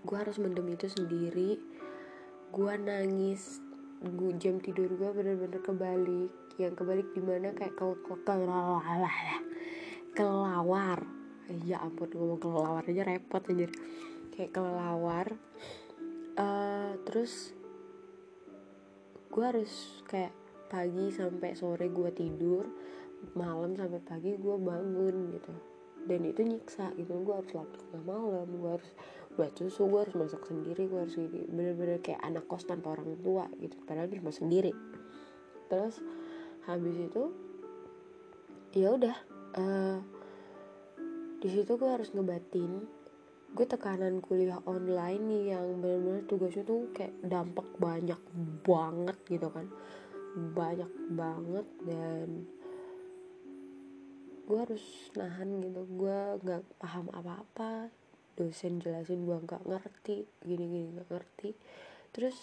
Gue 0.07 0.15
harus 0.15 0.39
mendem 0.39 0.71
itu 0.71 0.87
sendiri. 0.87 1.59
Gue 2.53 2.73
nangis 2.79 3.59
gue 4.01 4.31
jam 4.39 4.57
tidur 4.63 4.87
gue 4.87 5.09
bener-bener 5.11 5.59
kebalik 5.59 6.31
yang 6.59 6.75
kebalik 6.75 7.07
di 7.15 7.21
mana 7.23 7.55
kayak 7.55 7.75
ke 7.77 8.15
kelawar 8.25 9.39
kelawar 10.11 10.99
ya 11.67 11.79
ampun 11.83 12.11
ngomong 12.11 12.39
kelawar 12.39 12.83
aja 12.83 13.03
repot 13.03 13.43
aja 13.47 13.67
kayak 14.35 14.51
kelawar 14.55 15.27
uh, 16.39 16.95
terus 17.07 17.55
gue 19.31 19.45
harus 19.47 20.03
kayak 20.11 20.35
pagi 20.67 21.11
sampai 21.11 21.55
sore 21.55 21.87
gue 21.87 22.11
tidur 22.11 22.67
malam 23.35 23.75
sampai 23.75 24.01
pagi 24.03 24.35
gue 24.35 24.55
bangun 24.57 25.15
gitu. 25.35 25.53
Dan 26.01 26.25
itu 26.25 26.41
nyiksa 26.41 26.91
gitu 26.97 27.21
gue 27.21 27.35
harus 27.35 27.51
laptop 27.53 27.83
tengah 27.93 28.03
malam 28.03 28.47
gue 28.49 28.71
harus 28.73 28.91
buat 29.37 29.53
susu 29.55 29.87
gue 29.87 29.99
harus 30.03 30.15
masak 30.17 30.43
sendiri 30.43 30.89
gue 30.89 30.99
harus 30.99 31.15
bener-bener 31.47 32.03
kayak 32.03 32.19
anak 32.25 32.43
kos 32.51 32.67
tanpa 32.67 32.91
orang 32.97 33.15
tua 33.23 33.47
gitu 33.61 33.77
padahal 33.85 34.09
di 34.09 34.17
rumah 34.19 34.35
sendiri. 34.35 34.73
Terus 35.69 36.03
habis 36.69 36.95
itu 36.97 37.23
ya 38.71 38.95
udah 38.95 39.15
uh, 39.59 39.99
di 41.41 41.49
situ 41.49 41.73
gue 41.73 41.89
harus 41.89 42.13
ngebatin. 42.13 42.85
Gue 43.51 43.67
tekanan 43.67 44.23
kuliah 44.23 44.61
online 44.63 45.23
nih 45.27 45.43
yang 45.57 45.81
bener-bener 45.83 46.23
tugasnya 46.23 46.63
tuh 46.63 46.87
kayak 46.95 47.17
dampak 47.25 47.67
banyak 47.81 48.21
banget 48.63 49.17
gitu 49.27 49.49
kan. 49.49 49.67
Banyak 50.37 50.91
banget 51.11 51.67
dan 51.83 52.45
gue 54.45 54.57
harus 54.61 54.85
nahan 55.17 55.59
gitu. 55.65 55.81
Gue 55.97 56.19
nggak 56.45 56.63
paham 56.77 57.09
apa-apa. 57.11 57.89
Dosen 58.37 58.79
jelasin 58.79 59.27
gue 59.27 59.35
nggak 59.35 59.67
ngerti 59.67 60.23
gini 60.45 60.65
gini 60.69 60.87
nggak 60.95 61.09
ngerti. 61.09 61.51
Terus 62.13 62.37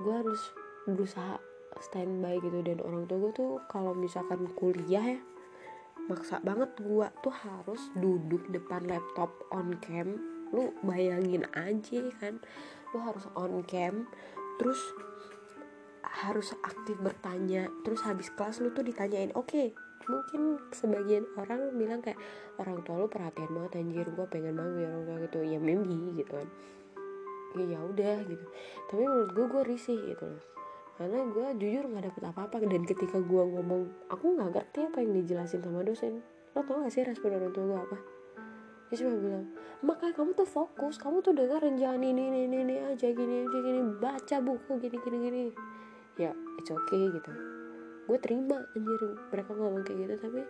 gue 0.00 0.14
harus 0.14 0.42
berusaha 0.86 1.55
standby 1.80 2.40
gitu. 2.40 2.60
Dan 2.64 2.80
orang 2.82 3.04
tua 3.08 3.18
gue 3.28 3.32
tuh 3.36 3.52
kalau 3.68 3.92
misalkan 3.92 4.48
kuliah 4.56 5.18
ya 5.18 5.20
maksa 6.06 6.38
banget 6.38 6.70
gue 6.78 7.06
tuh 7.24 7.34
harus 7.34 7.82
duduk 7.98 8.46
depan 8.52 8.86
laptop 8.86 9.30
on 9.50 9.76
cam. 9.82 10.18
Lu 10.54 10.70
bayangin 10.86 11.42
aja 11.58 12.02
kan 12.22 12.38
lu 12.94 13.02
harus 13.02 13.26
on 13.34 13.66
cam 13.66 14.06
terus 14.62 14.78
harus 16.06 16.54
aktif 16.62 16.96
bertanya. 17.02 17.68
Terus 17.82 18.00
habis 18.06 18.30
kelas 18.32 18.62
lu 18.62 18.70
tuh 18.70 18.86
ditanyain 18.86 19.34
oke 19.34 19.50
okay, 19.50 19.66
mungkin 20.06 20.62
sebagian 20.70 21.26
orang 21.34 21.74
bilang 21.74 21.98
kayak 21.98 22.18
orang 22.62 22.80
tua 22.86 23.02
lu 23.02 23.08
perhatian 23.10 23.50
banget 23.50 23.82
anjir 23.82 24.06
gue 24.06 24.26
pengen 24.30 24.54
banget 24.54 24.86
ya 24.86 24.88
orang 24.94 25.02
tua 25.04 25.18
gitu. 25.26 25.38
Ya 25.42 25.58
maybe 25.58 25.98
gitu 26.14 26.32
kan. 26.32 26.48
Ya 27.56 27.64
ya 27.66 27.80
udah 27.82 28.16
gitu. 28.22 28.46
Tapi 28.86 29.02
menurut 29.02 29.30
gue 29.34 29.46
gue 29.50 29.62
risih 29.74 30.00
gitu 30.14 30.26
loh 30.30 30.55
karena 30.96 31.28
gue 31.28 31.46
jujur 31.60 31.84
nggak 31.92 32.04
dapet 32.08 32.22
apa-apa. 32.24 32.56
Dan 32.64 32.88
ketika 32.88 33.20
gue 33.20 33.42
ngomong 33.44 34.08
aku 34.08 34.32
nggak 34.32 34.48
ngerti 34.56 34.78
apa 34.88 34.98
yang 35.04 35.12
dijelasin 35.12 35.60
sama 35.60 35.84
dosen. 35.84 36.24
Lo 36.56 36.64
tau 36.64 36.80
gak 36.80 36.88
sih 36.88 37.04
respon 37.04 37.36
orang 37.36 37.52
tua 37.52 37.64
gue 37.68 37.78
apa? 37.84 37.96
Dia 38.88 38.96
cuma 39.02 39.12
bilang 39.18 39.44
makanya 39.84 40.14
kamu 40.16 40.30
tuh 40.32 40.48
fokus. 40.48 40.96
Kamu 40.96 41.20
tuh 41.20 41.36
dengerin 41.36 41.76
jangan 41.76 42.00
ini 42.00 42.22
ini 42.32 42.40
ini, 42.48 42.56
ini 42.64 42.76
aja 42.80 43.08
gini 43.12 43.44
aja 43.44 43.58
gini. 43.60 43.80
Baca 44.00 44.36
buku 44.40 44.72
gini 44.80 44.96
gini 45.04 45.16
gini. 45.20 45.42
Ya 46.16 46.32
it's 46.56 46.72
okay 46.72 47.12
gitu. 47.12 47.32
Gue 48.08 48.16
terima 48.16 48.64
anjir. 48.72 49.00
Mereka 49.28 49.52
ngomong 49.52 49.84
kayak 49.84 49.98
gitu 50.00 50.14
tapi 50.16 50.42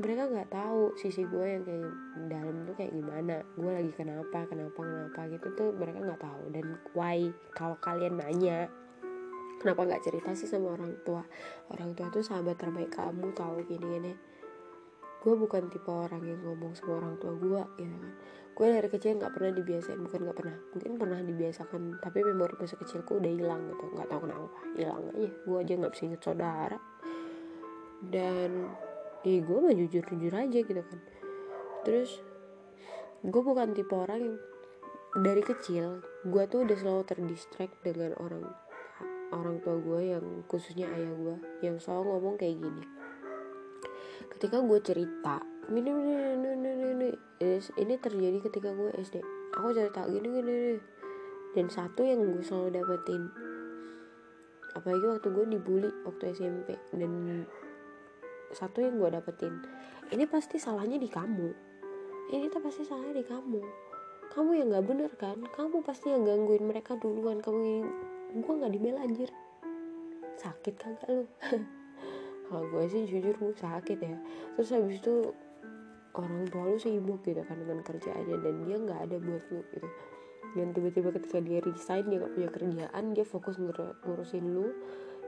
mereka 0.00 0.22
nggak 0.24 0.50
tahu 0.50 0.96
sisi 0.96 1.22
gue 1.28 1.46
yang 1.46 1.62
kayak 1.66 1.92
dalam 2.30 2.62
tuh 2.62 2.74
kayak 2.78 2.94
gimana. 2.94 3.42
Gue 3.58 3.70
lagi 3.74 3.90
kenapa 3.90 4.46
kenapa 4.46 4.78
kenapa 4.78 5.20
gitu 5.34 5.48
tuh 5.58 5.68
mereka 5.74 5.98
nggak 5.98 6.22
tahu. 6.22 6.42
Dan 6.54 6.78
why? 6.94 7.26
Kalau 7.58 7.74
kalian 7.82 8.22
nanya 8.22 8.70
kenapa 9.62 9.86
nggak 9.86 10.02
cerita 10.02 10.34
sih 10.34 10.50
sama 10.50 10.74
orang 10.74 10.98
tua? 11.06 11.22
Orang 11.70 11.94
tua 11.94 12.10
tuh 12.10 12.26
sahabat 12.26 12.58
terbaik 12.58 12.90
kamu 12.90 13.30
tahu 13.30 13.62
gini 13.62 13.86
gini. 13.86 14.12
Gue 15.22 15.38
bukan 15.38 15.70
tipe 15.70 15.86
orang 15.86 16.18
yang 16.26 16.42
ngomong 16.42 16.74
sama 16.74 16.98
orang 16.98 17.14
tua 17.22 17.30
gue 17.38 17.62
gitu 17.78 17.94
kan? 17.94 18.12
Gue 18.52 18.66
dari 18.74 18.88
kecil 18.90 19.22
nggak 19.22 19.32
pernah 19.32 19.52
dibiasain 19.54 20.02
bukan 20.02 20.18
nggak 20.26 20.36
pernah. 20.42 20.56
Mungkin 20.74 20.92
pernah 20.98 21.20
dibiasakan 21.22 21.82
tapi 22.02 22.18
memori 22.26 22.54
masa 22.58 22.74
kecilku 22.74 23.22
udah 23.22 23.30
hilang 23.30 23.62
gitu. 23.70 23.84
Nggak 23.94 24.08
tahu 24.10 24.20
kenapa 24.26 24.46
hilang 24.74 25.02
aja. 25.14 25.30
Gue 25.46 25.56
aja 25.62 25.72
nggak 25.78 25.92
bisa 25.94 26.02
inget 26.10 26.20
saudara. 26.26 26.78
Dan 28.02 28.50
ya 29.22 29.38
gue 29.38 29.58
mah 29.62 29.74
jujur 29.78 30.02
jujur 30.02 30.34
aja 30.34 30.58
gitu 30.58 30.82
kan. 30.82 31.00
Terus 31.86 32.10
gue 33.22 33.42
bukan 33.46 33.78
tipe 33.78 33.94
orang 33.94 34.18
yang 34.26 34.36
dari 35.22 35.44
kecil 35.44 36.00
gue 36.24 36.44
tuh 36.48 36.64
udah 36.64 36.76
selalu 36.76 37.02
terdistract 37.04 37.76
dengan 37.84 38.16
orang 38.16 38.48
orang 39.32 39.58
tua 39.64 39.80
gue 39.80 40.00
yang 40.14 40.24
khususnya 40.46 40.86
ayah 40.92 41.12
gue 41.12 41.36
yang 41.64 41.76
selalu 41.80 42.16
ngomong 42.16 42.34
kayak 42.36 42.60
gini. 42.60 42.84
Ketika 44.36 44.60
gue 44.60 44.78
cerita 44.84 45.42
ini 45.72 45.80
ini 45.82 46.14
ini 46.36 46.70
ini 46.92 47.08
ini 47.78 47.94
terjadi 47.96 48.38
ketika 48.44 48.74
gue 48.74 48.90
SD 48.98 49.22
aku 49.54 49.70
cerita 49.76 50.04
gini 50.10 50.26
gini, 50.26 50.40
gini. 50.42 50.78
dan 51.54 51.66
satu 51.70 52.02
yang 52.02 52.18
gue 52.24 52.42
selalu 52.42 52.82
dapetin 52.82 53.22
apalagi 54.72 55.04
waktu 55.04 55.28
gue 55.30 55.44
dibully 55.52 55.90
waktu 56.02 56.32
SMP 56.34 56.74
dan 56.96 57.44
satu 58.56 58.82
yang 58.82 58.98
gue 58.98 59.08
dapetin 59.12 59.54
ini 60.12 60.28
pasti 60.28 60.60
salahnya 60.60 61.00
di 61.00 61.08
kamu. 61.08 61.48
Ini 62.36 62.52
tuh 62.52 62.60
pasti 62.60 62.84
salahnya 62.84 63.16
di 63.16 63.24
kamu. 63.24 63.64
Kamu 64.28 64.50
yang 64.60 64.68
nggak 64.68 64.84
bener 64.84 65.10
kan? 65.16 65.40
Kamu 65.40 65.80
pasti 65.80 66.12
yang 66.12 66.28
gangguin 66.28 66.68
mereka 66.68 67.00
duluan. 67.00 67.40
Kamu 67.40 67.88
gue 68.32 68.54
nggak 68.56 68.72
dibela 68.72 69.04
anjir. 69.04 69.28
Sakit 70.40 70.74
kagak 70.80 71.08
lu? 71.12 71.24
Kalau 72.48 72.64
gue 72.68 72.84
sih 72.88 73.04
jujur 73.04 73.36
gue 73.36 73.52
sakit 73.56 73.98
ya. 74.00 74.16
Terus 74.56 74.68
habis 74.72 74.98
itu 75.00 75.32
orang 76.12 76.44
tua 76.48 76.68
lu 76.68 76.76
sibuk 76.76 77.24
gitu 77.24 77.40
kan 77.44 77.56
dengan 77.56 77.80
kerjaannya 77.80 78.36
dan 78.40 78.54
dia 78.64 78.76
nggak 78.76 79.00
ada 79.08 79.16
buat 79.20 79.44
lu 79.52 79.60
gitu. 79.72 79.88
Dan 80.52 80.76
tiba-tiba 80.76 81.08
ketika 81.16 81.40
dia 81.40 81.64
resign 81.64 82.12
dia 82.12 82.20
gak 82.20 82.32
punya 82.36 82.50
kerjaan 82.52 83.04
dia 83.16 83.24
fokus 83.24 83.56
ngur 83.56 83.96
ngurusin 84.04 84.52
lu 84.52 84.68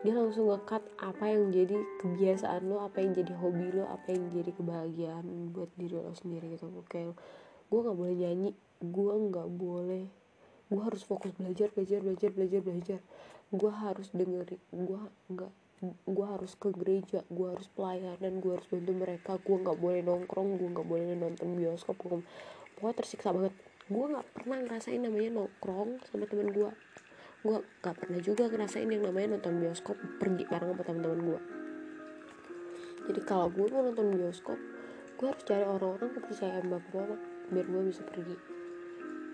dia 0.04 0.12
langsung 0.12 0.52
ngekat 0.52 0.84
apa 1.00 1.32
yang 1.32 1.48
jadi 1.48 1.80
kebiasaan 2.04 2.68
lo 2.68 2.84
apa 2.84 3.00
yang 3.00 3.16
jadi 3.16 3.32
hobi 3.40 3.72
lo 3.72 3.88
apa 3.88 4.12
yang 4.12 4.28
jadi 4.28 4.52
kebahagiaan 4.52 5.24
buat 5.56 5.72
diri 5.80 5.96
lo 5.96 6.12
sendiri 6.12 6.52
gitu. 6.52 6.68
Kayak 6.92 7.16
gue 7.72 7.78
nggak 7.80 7.96
boleh 7.96 8.14
nyanyi 8.16 8.50
gue 8.84 9.14
nggak 9.32 9.48
boleh 9.48 10.04
gue 10.72 10.80
harus 10.80 11.02
fokus 11.04 11.32
belajar 11.36 11.68
belajar 11.72 12.00
belajar 12.00 12.30
belajar 12.32 12.60
belajar. 12.60 13.00
Gue 13.52 13.72
harus 13.72 14.08
dengerin 14.12 14.60
gue 14.72 15.00
nggak 15.32 15.52
gue 16.08 16.26
harus 16.26 16.56
ke 16.56 16.72
gereja 16.72 17.20
gue 17.28 17.44
harus 17.44 17.68
pelayanan 17.76 18.40
gue 18.40 18.56
harus 18.56 18.64
bantu 18.72 18.92
mereka 18.96 19.36
gue 19.36 19.56
nggak 19.60 19.76
boleh 19.76 20.00
nongkrong 20.00 20.56
gue 20.56 20.68
nggak 20.72 20.88
boleh 20.88 21.04
nonton 21.12 21.48
bioskop 21.60 22.00
gue 22.00 22.24
pokoknya 22.80 22.94
tersiksa 22.96 23.30
banget. 23.34 23.54
Gue 23.84 24.04
nggak 24.08 24.26
pernah 24.32 24.58
ngerasain 24.64 25.00
namanya 25.00 25.30
nongkrong 25.44 26.00
sama 26.08 26.24
temen 26.24 26.48
gue 26.50 26.70
gue 27.44 27.60
gak 27.84 28.00
pernah 28.00 28.24
juga 28.24 28.48
ngerasain 28.48 28.88
yang 28.88 29.04
namanya 29.04 29.36
nonton 29.36 29.60
bioskop 29.60 30.00
pergi 30.16 30.48
bareng 30.48 30.72
sama 30.72 30.82
teman-teman 30.88 31.20
gue 31.28 31.40
jadi 33.04 33.20
kalau 33.28 33.52
gue 33.52 33.68
mau 33.68 33.84
nonton 33.84 34.16
bioskop 34.16 34.56
gue 35.20 35.26
harus 35.28 35.44
cari 35.44 35.60
orang-orang 35.60 36.10
kepercayaan 36.16 36.64
bapak 36.72 36.88
gue 36.88 37.04
biar 37.52 37.66
gue 37.68 37.82
bisa 37.92 38.00
pergi 38.00 38.53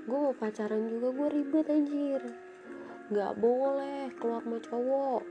gue 0.06 0.18
mau 0.18 0.34
pacaran 0.36 0.88
juga 0.88 1.08
gue 1.12 1.28
ribet 1.34 1.66
anjir. 1.68 2.22
Nggak 3.10 3.32
boleh 3.40 4.12
keluar 4.16 4.42
sama 4.44 4.58
cowok. 4.62 5.22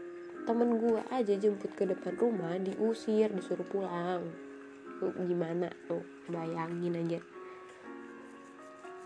Temen 0.45 0.69
gue 0.81 1.01
aja 1.13 1.33
jemput 1.37 1.71
ke 1.77 1.83
depan 1.85 2.13
rumah 2.17 2.57
diusir 2.59 3.29
disuruh 3.31 3.65
pulang. 3.65 4.25
Gimana 4.99 5.69
tuh? 5.87 6.03
Bayangin 6.27 6.99
aja. 6.99 7.19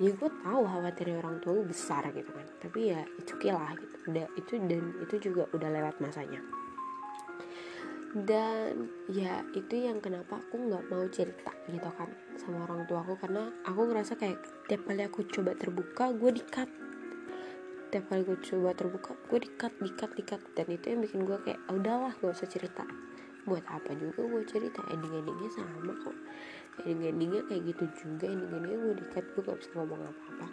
Ya 0.02 0.10
gue 0.10 0.30
tahu 0.42 0.62
khawatirnya 0.66 1.22
orang 1.22 1.38
tua 1.44 1.62
besar 1.62 2.08
gitu 2.10 2.32
kan. 2.34 2.48
Tapi 2.64 2.80
ya 2.96 3.02
itu 3.22 3.38
okay 3.38 3.52
lah 3.54 3.72
gitu. 3.78 3.96
Udah 4.10 4.28
itu 4.40 4.54
dan 4.66 4.84
itu 5.04 5.16
juga 5.30 5.46
udah 5.54 5.70
lewat 5.70 6.02
masanya 6.02 6.42
dan 8.14 8.94
ya 9.10 9.42
itu 9.58 9.90
yang 9.90 9.98
kenapa 9.98 10.38
aku 10.38 10.70
nggak 10.70 10.86
mau 10.94 11.02
cerita 11.10 11.50
gitu 11.66 11.90
kan 11.98 12.14
sama 12.38 12.70
orang 12.70 12.86
tua 12.86 13.02
aku 13.02 13.18
karena 13.18 13.50
aku 13.66 13.90
ngerasa 13.90 14.14
kayak 14.22 14.38
tiap 14.70 14.86
kali 14.86 15.02
aku 15.02 15.26
coba 15.26 15.58
terbuka 15.58 16.14
gue 16.14 16.32
dikat 16.38 16.70
tiap 17.90 18.06
kali 18.14 18.22
gue 18.22 18.38
coba 18.38 18.78
terbuka 18.78 19.18
gue 19.34 19.40
dikat 19.42 19.74
dikat 19.82 20.12
dikat 20.14 20.42
dan 20.54 20.66
itu 20.70 20.86
yang 20.94 21.02
bikin 21.02 21.26
gue 21.26 21.38
kayak 21.42 21.62
oh, 21.70 21.78
udahlah 21.78 22.14
gak 22.18 22.34
usah 22.34 22.50
cerita. 22.50 22.86
Buat 23.46 23.66
apa 23.70 23.94
juga 23.94 24.26
gue 24.26 24.42
cerita? 24.50 24.82
Ending 24.90 25.14
endingnya 25.14 25.50
sama 25.54 25.94
kok. 26.02 26.18
Ending 26.90 27.14
endingnya 27.14 27.42
kayak 27.46 27.62
gitu 27.70 27.86
juga 28.02 28.34
ending 28.34 28.50
endingnya 28.50 28.78
gue 28.82 28.94
dikat 28.98 29.26
gue 29.38 29.42
gak 29.46 29.58
bisa 29.62 29.72
ngomong 29.78 30.02
apa 30.06 30.24
apa 30.34 30.48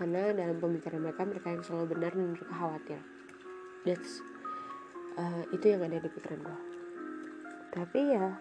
karena 0.00 0.32
dalam 0.32 0.56
pemikiran 0.56 0.96
mereka 1.04 1.28
mereka 1.28 1.52
yang 1.52 1.60
selalu 1.60 1.92
benar 1.92 2.12
dan 2.16 2.32
mereka 2.32 2.54
khawatir. 2.56 3.00
That's 3.84 4.24
uh, 5.20 5.42
itu 5.52 5.68
yang 5.68 5.84
ada 5.84 6.00
di 6.00 6.08
pikiran 6.08 6.40
gue 6.40 6.58
tapi 7.70 8.00
ya 8.16 8.40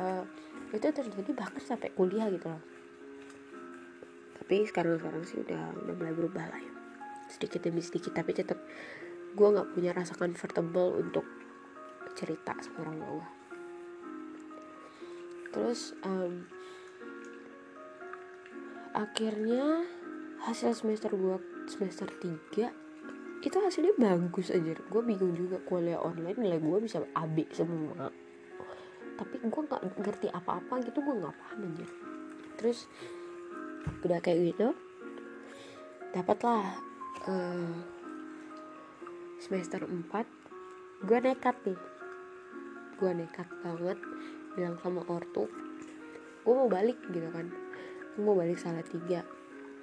uh, 0.00 0.24
itu 0.72 0.88
terjadi 0.90 1.30
bahkan 1.30 1.62
sampai 1.62 1.94
kuliah 1.94 2.26
gitu 2.26 2.50
loh. 2.50 2.58
Tapi 4.34 4.66
sekarang 4.66 4.98
sekarang 4.98 5.22
sih 5.22 5.38
udah 5.46 5.62
udah 5.78 5.94
mulai 5.94 6.10
berubah 6.10 6.42
lah 6.50 6.58
ya. 6.58 6.72
Sedikit 7.30 7.62
demi 7.62 7.78
sedikit 7.78 8.18
tapi 8.18 8.34
tetap 8.34 8.58
gue 9.38 9.46
nggak 9.46 9.78
punya 9.78 9.94
rasa 9.94 10.18
comfortable 10.18 10.98
untuk 10.98 11.22
cerita 12.16 12.56
sama 12.64 12.88
orang 12.88 12.98
tua 13.04 13.26
terus 15.56 15.96
um, 16.04 16.44
akhirnya 18.92 19.88
hasil 20.44 20.76
semester 20.76 21.12
gue 21.16 21.36
semester 21.64 22.08
3 22.08 22.85
itu 23.46 23.62
hasilnya 23.62 23.94
bagus 23.94 24.50
aja 24.50 24.74
gue 24.74 25.02
bingung 25.06 25.38
juga 25.38 25.62
kuliah 25.62 26.02
online 26.02 26.34
nilai 26.34 26.58
gue 26.58 26.78
bisa 26.82 26.98
AB 27.14 27.46
semua. 27.54 28.10
Tapi 29.16 29.38
gue 29.38 29.62
nggak 29.70 30.02
ngerti 30.02 30.26
apa-apa 30.34 30.82
gitu 30.82 30.98
gue 30.98 31.14
nggak 31.14 31.36
paham 31.38 31.70
aja 31.70 31.86
terus 32.56 32.88
udah 34.02 34.18
kayak 34.18 34.50
gitu 34.50 34.72
dapatlah 36.16 36.80
uh, 37.28 37.76
semester 39.38 39.86
4 39.86 41.06
gue 41.06 41.18
nekat 41.22 41.56
nih. 41.62 41.80
Gue 42.96 43.12
nekat 43.12 43.46
banget 43.62 44.00
bilang 44.58 44.74
sama 44.82 45.06
ortu 45.06 45.46
gue 46.42 46.54
mau 46.54 46.66
balik 46.66 46.98
gitu 47.14 47.30
kan. 47.30 47.46
Gue 48.18 48.22
mau 48.26 48.34
balik 48.34 48.58
salah 48.58 48.82
tiga 48.82 49.22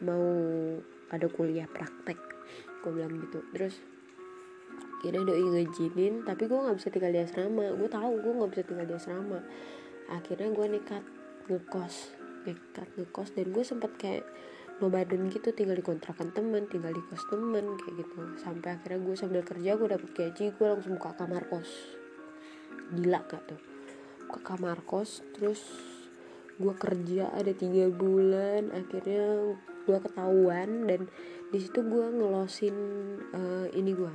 mau 0.04 0.20
ada 1.14 1.30
kuliah 1.32 1.70
praktek 1.70 2.33
gue 2.82 2.92
bilang 2.92 3.14
gitu. 3.20 3.40
Terus 3.54 3.76
kira 5.04 5.20
doi 5.20 5.44
ngejinin 5.44 6.24
tapi 6.24 6.48
gue 6.48 6.56
nggak 6.56 6.78
bisa 6.80 6.90
tinggal 6.90 7.12
di 7.12 7.22
asrama. 7.22 7.72
Gue 7.76 7.90
tahu 7.92 8.24
gue 8.24 8.34
nggak 8.34 8.52
bisa 8.52 8.64
tinggal 8.64 8.86
di 8.88 8.96
asrama. 8.96 9.40
Akhirnya 10.12 10.50
gue 10.52 10.66
nekat 10.80 11.04
ngekos 11.48 12.24
nekat 12.46 12.88
ngekos. 13.00 13.30
Dan 13.36 13.56
gue 13.56 13.64
sempet 13.64 13.92
kayak 13.98 14.26
nomaden 14.84 15.32
gitu 15.32 15.56
tinggal 15.56 15.80
di 15.80 15.86
kontrakan 15.86 16.34
temen 16.36 16.68
tinggal 16.68 16.92
di 16.92 17.02
kos 17.08 17.24
temen 17.32 17.80
kayak 17.80 18.04
gitu. 18.04 18.20
Sampai 18.40 18.76
akhirnya 18.78 19.00
gue 19.00 19.16
sambil 19.16 19.42
kerja 19.42 19.80
gue 19.80 19.88
dapet 19.90 20.10
gaji 20.12 20.44
gue 20.54 20.68
langsung 20.68 21.00
buka 21.00 21.16
kamar 21.16 21.48
kos. 21.48 21.72
Gila 22.94 23.20
gak 23.26 23.44
tuh? 23.48 23.62
Ke 24.30 24.40
kamar 24.44 24.84
kos 24.84 25.24
terus 25.36 25.62
gue 26.60 26.74
kerja 26.76 27.32
ada 27.34 27.52
tiga 27.56 27.90
bulan. 27.90 28.70
Akhirnya 28.76 29.56
gue 29.84 29.98
ketahuan 30.00 30.88
dan 30.88 31.08
di 31.54 31.62
situ 31.62 31.86
gue 31.86 32.06
ngelosin 32.10 32.76
uh, 33.30 33.70
ini 33.78 33.94
gue 33.94 34.10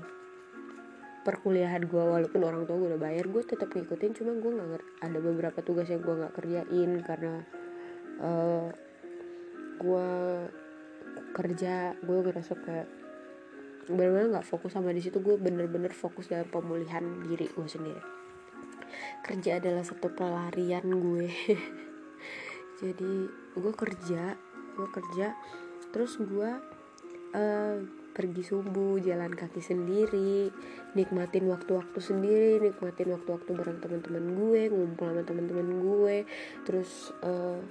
perkuliahan 1.22 1.86
gue 1.86 2.02
walaupun 2.02 2.42
orang 2.42 2.66
tua 2.66 2.82
gue 2.82 2.98
udah 2.98 3.02
bayar 3.04 3.30
gue 3.30 3.42
tetap 3.46 3.70
ngikutin 3.70 4.10
cuma 4.18 4.34
gue 4.34 4.50
nggak 4.50 5.06
ada 5.06 5.18
beberapa 5.22 5.62
tugas 5.62 5.86
yang 5.86 6.02
gue 6.02 6.18
nggak 6.18 6.34
kerjain 6.34 6.90
karena 7.06 7.46
uh, 8.18 8.66
gue 9.78 10.08
kerja 11.30 11.94
gue 12.02 12.18
ngerasa 12.26 12.52
kayak 12.58 12.88
benar-benar 13.86 14.26
nggak 14.34 14.48
fokus 14.50 14.74
sama 14.74 14.90
di 14.90 14.98
situ 14.98 15.22
gue 15.22 15.38
bener-bener 15.38 15.94
fokus 15.94 16.26
dalam 16.26 16.50
pemulihan 16.50 17.06
diri 17.22 17.46
gue 17.46 17.68
sendiri. 17.70 18.02
Kerja 19.22 19.62
adalah 19.62 19.86
satu 19.86 20.10
pelarian 20.10 20.84
gue. 20.90 21.30
Jadi 22.82 23.14
gue 23.54 23.72
kerja 23.78 24.34
gue 24.78 24.88
kerja 24.94 25.34
terus 25.90 26.14
gue 26.20 26.77
uh, 27.34 27.76
pergi 28.18 28.42
subuh 28.42 28.98
jalan 28.98 29.30
kaki 29.30 29.62
sendiri 29.62 30.50
nikmatin 30.98 31.46
waktu-waktu 31.46 32.02
sendiri 32.02 32.58
nikmatin 32.58 33.14
waktu-waktu 33.14 33.50
bareng 33.54 33.78
teman-teman 33.78 34.24
gue 34.34 34.62
ngumpul 34.74 35.06
sama 35.06 35.22
teman-teman 35.22 35.68
gue. 35.78 36.16
Terus 36.66 37.14
uh, 37.22 37.62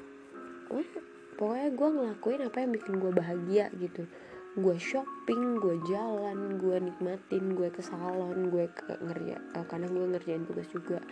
pokoknya 1.36 1.70
gue 1.76 1.90
ngelakuin 2.00 2.42
apa 2.48 2.58
yang 2.64 2.72
bikin 2.72 2.94
gue 2.96 3.12
bahagia 3.12 3.66
gitu. 3.76 4.08
Gue 4.58 4.80
shopping 4.80 5.60
gue 5.60 5.84
jalan 5.86 6.58
gue 6.58 6.78
nikmatin 6.80 7.54
gue 7.54 7.70
ke 7.70 7.84
salon 7.84 8.48
gue 8.48 8.72
ke 8.72 8.96
ngerja 9.04 9.38
uh, 9.60 9.66
kadang 9.68 9.92
gue 9.92 10.16
ngerjain 10.16 10.48
tugas 10.48 10.72
juga. 10.72 11.04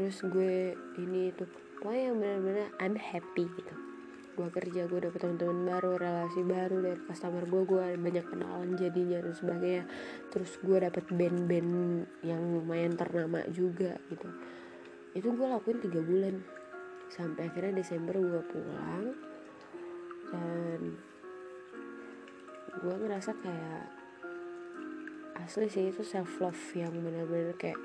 Terus 0.00 0.16
gue 0.24 0.72
ini 0.96 1.28
itu 1.28 1.44
pokoknya 1.78 2.02
yang 2.08 2.16
benar-benar 2.16 2.68
I'm 2.80 2.96
happy 2.96 3.46
gitu 3.52 3.87
gue 4.38 4.54
kerja 4.54 4.86
gue 4.86 5.00
dapet 5.02 5.18
teman-teman 5.18 5.66
baru 5.66 5.98
relasi 5.98 6.46
baru 6.46 6.78
dari 6.78 7.00
customer 7.10 7.42
gue 7.42 7.62
gue 7.66 7.84
banyak 7.98 8.22
kenalan 8.22 8.78
jadinya 8.78 9.18
dan 9.18 9.34
sebagainya. 9.34 9.84
Terus 10.30 10.54
gue 10.62 10.78
dapet 10.78 11.04
band-band 11.10 12.06
yang 12.22 12.38
lumayan 12.38 12.94
ternama 12.94 13.42
juga 13.50 13.98
gitu. 14.06 14.30
Itu 15.18 15.34
gue 15.34 15.42
lakuin 15.42 15.82
tiga 15.82 15.98
bulan. 15.98 16.38
Sampai 17.10 17.50
akhirnya 17.50 17.82
Desember 17.82 18.14
gue 18.14 18.42
pulang 18.46 19.04
dan 20.30 20.80
gue 22.78 22.94
ngerasa 22.94 23.34
kayak 23.42 23.84
asli 25.42 25.66
sih 25.66 25.90
itu 25.90 26.06
self 26.06 26.38
love 26.38 26.62
yang 26.78 26.94
benar-benar 26.94 27.58
kayak 27.58 27.80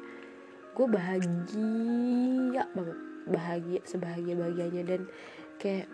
gue 0.78 0.86
bahagia 0.86 2.64
banget. 2.78 3.00
Bahagia 3.24 3.82
sebahagia 3.90 4.38
bahagianya 4.38 4.84
dan 4.86 5.02
kayak 5.58 5.88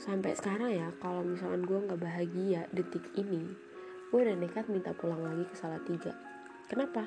sampai 0.00 0.32
sekarang 0.32 0.72
ya 0.72 0.88
kalau 1.04 1.20
misalkan 1.20 1.60
gue 1.68 1.76
nggak 1.76 2.00
bahagia 2.00 2.64
detik 2.72 3.04
ini 3.20 3.44
gue 4.08 4.18
udah 4.18 4.34
nekat 4.34 4.66
minta 4.72 4.96
pulang 4.96 5.20
lagi 5.20 5.44
ke 5.44 5.54
salah 5.54 5.78
tiga 5.84 6.16
kenapa? 6.70 7.02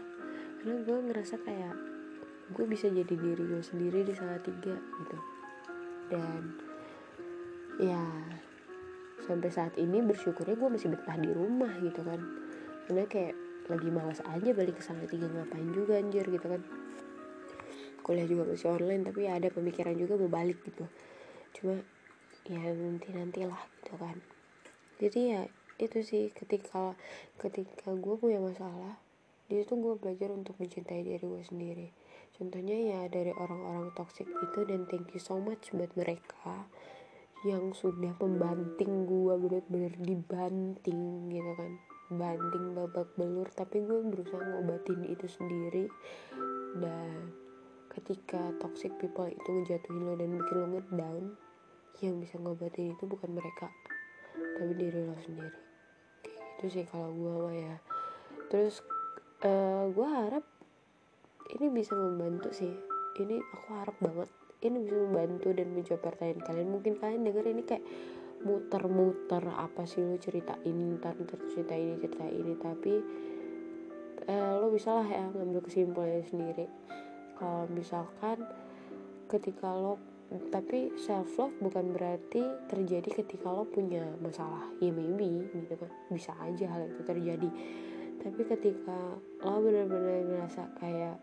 Karena 0.59 0.83
gue 0.83 0.97
ngerasa 1.07 1.39
kayak 1.39 1.75
gue 2.51 2.65
bisa 2.67 2.91
jadi 2.91 3.15
diri 3.15 3.43
gue 3.47 3.63
sendiri 3.63 4.03
di 4.03 4.11
salah 4.11 4.35
tiga 4.43 4.75
gitu. 4.75 5.17
Dan 6.11 6.59
ya 7.79 8.03
sampai 9.23 9.47
saat 9.47 9.79
ini 9.79 10.03
bersyukurnya 10.03 10.59
gue 10.59 10.69
masih 10.75 10.91
betah 10.91 11.15
di 11.15 11.31
rumah 11.31 11.71
gitu 11.79 12.03
kan. 12.03 12.19
Karena 12.83 13.07
kayak 13.07 13.35
lagi 13.71 13.87
malas 13.87 14.19
aja 14.27 14.51
balik 14.51 14.75
ke 14.75 14.83
salah 14.83 15.07
tiga 15.07 15.31
ngapain 15.31 15.71
juga 15.71 15.95
anjir 15.95 16.27
gitu 16.27 16.43
kan. 16.43 16.59
Kuliah 18.03 18.27
juga 18.27 18.51
masih 18.51 18.67
online 18.67 19.07
tapi 19.07 19.31
ya 19.31 19.39
ada 19.39 19.47
pemikiran 19.47 19.95
juga 19.95 20.19
mau 20.19 20.27
balik 20.27 20.59
gitu. 20.67 20.83
Cuma 21.55 21.79
ya 22.47 22.59
nanti 22.59 23.07
nantilah 23.15 23.61
gitu 23.79 23.95
kan. 23.95 24.17
Jadi 24.99 25.19
ya 25.31 25.41
itu 25.81 25.99
sih 26.05 26.29
ketika 26.31 26.95
ketika 27.39 27.91
gue 27.95 28.15
punya 28.19 28.39
masalah 28.39 28.99
di 29.47 29.59
situ 29.59 29.75
gue 29.75 29.99
belajar 29.99 30.31
untuk 30.31 30.55
mencintai 30.59 31.03
diri 31.03 31.23
gue 31.23 31.43
sendiri. 31.43 31.87
Contohnya 32.33 32.73
ya 32.73 33.01
dari 33.11 33.29
orang-orang 33.29 33.93
toxic 33.93 34.25
itu 34.25 34.59
dan 34.65 34.89
thank 34.89 35.11
you 35.13 35.21
so 35.21 35.37
much 35.37 35.69
buat 35.75 35.91
mereka 35.93 36.65
yang 37.43 37.75
sudah 37.75 38.15
membanting 38.17 39.03
gue 39.03 39.33
bener-bener 39.35 39.93
dibanting 39.99 41.29
gitu 41.29 41.51
kan. 41.59 41.71
Banting 42.09 42.73
babak 42.73 43.11
belur 43.19 43.47
tapi 43.51 43.83
gue 43.83 43.99
berusaha 44.07 44.41
ngobatin 44.41 45.03
itu 45.05 45.27
sendiri. 45.27 45.85
Dan 46.79 47.35
ketika 47.93 48.55
toxic 48.57 48.95
people 48.97 49.29
itu 49.29 49.49
ngejatuhin 49.53 50.01
lo 50.01 50.17
dan 50.17 50.33
bikin 50.33 50.57
lo 50.57 50.67
ngedown 50.73 51.23
yang 52.01 52.17
bisa 52.17 52.41
ngobatin 52.41 52.97
itu 52.97 53.05
bukan 53.05 53.29
mereka 53.35 53.69
tapi 54.33 54.73
diri 54.73 54.99
lo 55.03 55.13
sendiri. 55.21 55.59
Gitu 56.57 56.65
sih 56.79 56.85
kalau 56.89 57.11
gue 57.13 57.33
mah 57.43 57.55
ya. 57.55 57.75
Terus 58.49 58.81
uh, 59.43 59.49
eh, 59.49 59.83
gue 59.91 60.07
harap 60.07 60.45
ini 61.59 61.67
bisa 61.69 61.93
membantu 61.93 62.49
sih. 62.55 62.73
Ini 63.13 63.37
aku 63.37 63.67
harap 63.77 63.97
banget 64.01 64.29
ini 64.63 64.79
bisa 64.79 64.95
membantu 64.95 65.51
dan 65.51 65.67
menjawab 65.75 66.01
pertanyaan 66.01 66.41
kalian. 66.41 66.67
Mungkin 66.71 66.93
kalian 66.97 67.21
denger 67.27 67.45
ini 67.51 67.63
kayak 67.67 67.83
muter-muter 68.43 69.43
apa 69.55 69.87
sih 69.87 70.03
lo 70.03 70.19
cerita 70.19 70.59
ini 70.67 70.99
ntar 70.99 71.15
cerita 71.47 71.79
ini 71.79 71.95
cerita 71.95 72.27
ini 72.27 72.53
tapi 72.59 72.93
uh, 74.27 74.59
lo 74.59 74.67
bisa 74.67 74.99
lah 74.99 75.07
ya 75.07 75.27
ngambil 75.31 75.63
kesimpulannya 75.63 76.23
sendiri. 76.27 76.65
Kalau 77.35 77.67
misalkan 77.71 78.43
ketika 79.27 79.71
lo 79.71 79.99
tapi 80.49 80.89
self 80.97 81.37
love 81.37 81.53
bukan 81.61 81.93
berarti 81.93 82.41
terjadi 82.65 83.21
ketika 83.21 83.53
lo 83.53 83.69
punya 83.69 84.01
masalah. 84.17 84.65
Ya 84.81 84.89
maybe 84.89 85.45
gitu 85.53 85.77
kan. 85.77 85.91
Bisa 86.09 86.33
aja 86.41 86.65
hal 86.73 86.89
itu 86.89 87.01
terjadi. 87.05 87.49
Tapi 88.23 88.41
ketika 88.47 88.97
lo 89.45 89.57
benar-benar 89.61 90.25
ngerasa 90.25 90.63
kayak 90.81 91.17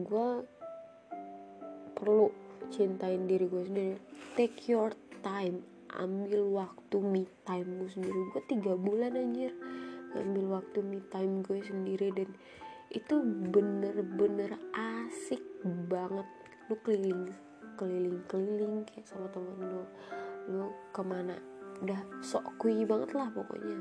gue 0.00 0.28
perlu 1.94 2.32
cintain 2.72 3.28
diri 3.28 3.46
gue 3.52 3.64
sendiri. 3.68 3.96
Take 4.38 4.72
your 4.72 4.96
time. 5.20 5.60
Ambil 5.94 6.48
waktu 6.50 6.96
me 7.04 7.28
time 7.44 7.84
gue 7.84 7.90
sendiri. 7.92 8.18
Gue 8.32 8.42
tiga 8.48 8.72
bulan 8.74 9.12
anjir. 9.12 9.52
Ambil 10.14 10.56
waktu 10.56 10.80
me 10.80 11.04
time 11.12 11.44
gue 11.44 11.60
sendiri 11.60 12.14
dan 12.16 12.30
itu 12.94 13.18
bener-bener 13.50 14.54
asik 14.70 15.42
banget 15.90 16.28
lu 16.68 16.74
keliling 16.80 17.28
keliling 17.76 18.22
keliling 18.30 18.86
kayak 18.86 19.06
sama 19.06 19.26
temen 19.34 19.58
lu. 19.58 19.84
Lu 20.50 20.66
ke 20.94 21.02
mana? 21.02 21.36
Udah 21.82 22.00
sok 22.22 22.56
kui 22.56 22.86
banget 22.86 23.12
lah 23.12 23.28
pokoknya. 23.34 23.78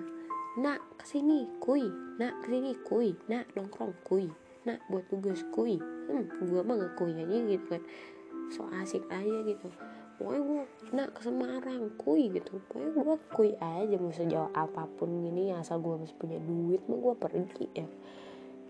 Nak 0.59 0.81
ke 0.97 1.05
sini 1.05 1.45
kui. 1.61 1.86
Nak 2.17 2.45
ke 2.45 2.53
sini 2.53 2.73
kui. 2.86 3.13
Nak 3.29 3.53
nongkrong 3.53 3.93
kui. 4.05 4.27
Nak 4.65 4.81
buat 4.89 5.05
tugas 5.09 5.45
kui. 5.53 5.77
Hmm 6.09 6.25
gua 6.49 6.65
mah 6.65 6.75
gak 6.79 6.93
kui 6.97 7.13
aja 7.13 7.38
gitu 7.38 7.65
kan. 7.69 7.84
So 8.49 8.65
asik 8.81 9.05
aja 9.13 9.38
gitu. 9.45 9.69
Pokoknya 10.13 10.41
gue 10.45 10.63
nak 10.93 11.09
ke 11.17 11.21
Semarang 11.25 11.84
kui 11.97 12.29
gitu. 12.29 12.61
Pokoknya 12.69 12.89
gue 12.93 13.17
kui 13.34 13.51
aja 13.57 13.95
mau 13.97 14.13
sejauh 14.13 14.51
apa 14.53 14.86
pun 14.97 15.09
gini 15.25 15.53
asal 15.53 15.81
gue 15.81 16.05
masih 16.05 16.17
punya 16.17 16.38
duit 16.41 16.81
mah 16.86 16.97
gue 17.01 17.15
pergi 17.17 17.65
ya. 17.73 17.88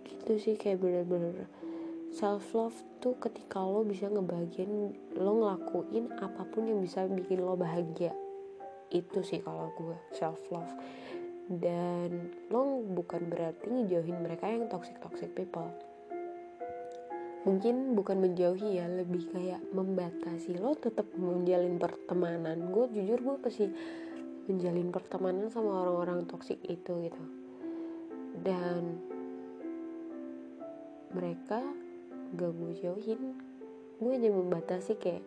Gitu 0.03 0.31
sih 0.39 0.55
kayak 0.55 0.79
bener-bener 0.79 1.47
self 2.13 2.53
love 2.53 2.77
tuh 3.01 3.17
ketika 3.17 3.57
lo 3.57 3.81
bisa 3.81 4.05
ngebagian 4.05 4.93
lo 5.17 5.31
ngelakuin 5.41 6.13
apa 6.21 6.45
pun 6.45 6.69
yang 6.69 6.77
bisa 6.85 7.09
bikin 7.09 7.41
lo 7.41 7.57
bahagia. 7.57 8.13
Itu 8.93 9.25
sih 9.25 9.41
kalau 9.41 9.73
gue 9.73 9.97
self 10.13 10.37
love 10.53 10.69
dan 11.49 12.29
lo 12.53 12.85
bukan 12.85 13.27
berarti 13.27 13.65
ngejauhin 13.65 14.21
mereka 14.21 14.45
yang 14.45 14.69
toxic 14.69 14.93
toxic 15.01 15.33
people. 15.33 15.73
Mungkin 17.49 17.97
bukan 17.97 18.21
menjauhi 18.21 18.77
ya 18.77 18.85
lebih 18.87 19.33
kayak 19.33 19.59
membatasi 19.73 20.61
lo 20.61 20.77
tetap 20.77 21.09
menjalin 21.17 21.81
pertemanan. 21.81 22.69
Gue 22.69 22.93
jujur 22.93 23.19
gue 23.19 23.35
pasti 23.41 23.67
menjalin 24.45 24.93
pertemanan 24.93 25.49
sama 25.49 25.81
orang-orang 25.81 26.29
toxic 26.29 26.61
itu 26.61 27.09
gitu. 27.09 27.23
Dan 28.37 29.01
mereka 31.11 31.82
gak 32.33 32.51
gue 32.53 32.71
jauhin. 32.81 33.37
Gue 34.01 34.11
hanya 34.17 34.33
membatasi 34.33 34.97
kayak 34.97 35.23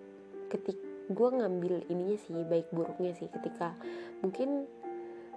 ketik 0.52 0.78
gue 1.06 1.28
ngambil 1.30 1.86
ininya 1.86 2.18
sih 2.18 2.42
baik 2.42 2.70
buruknya 2.74 3.14
sih. 3.14 3.30
Ketika 3.30 3.78
mungkin 4.20 4.66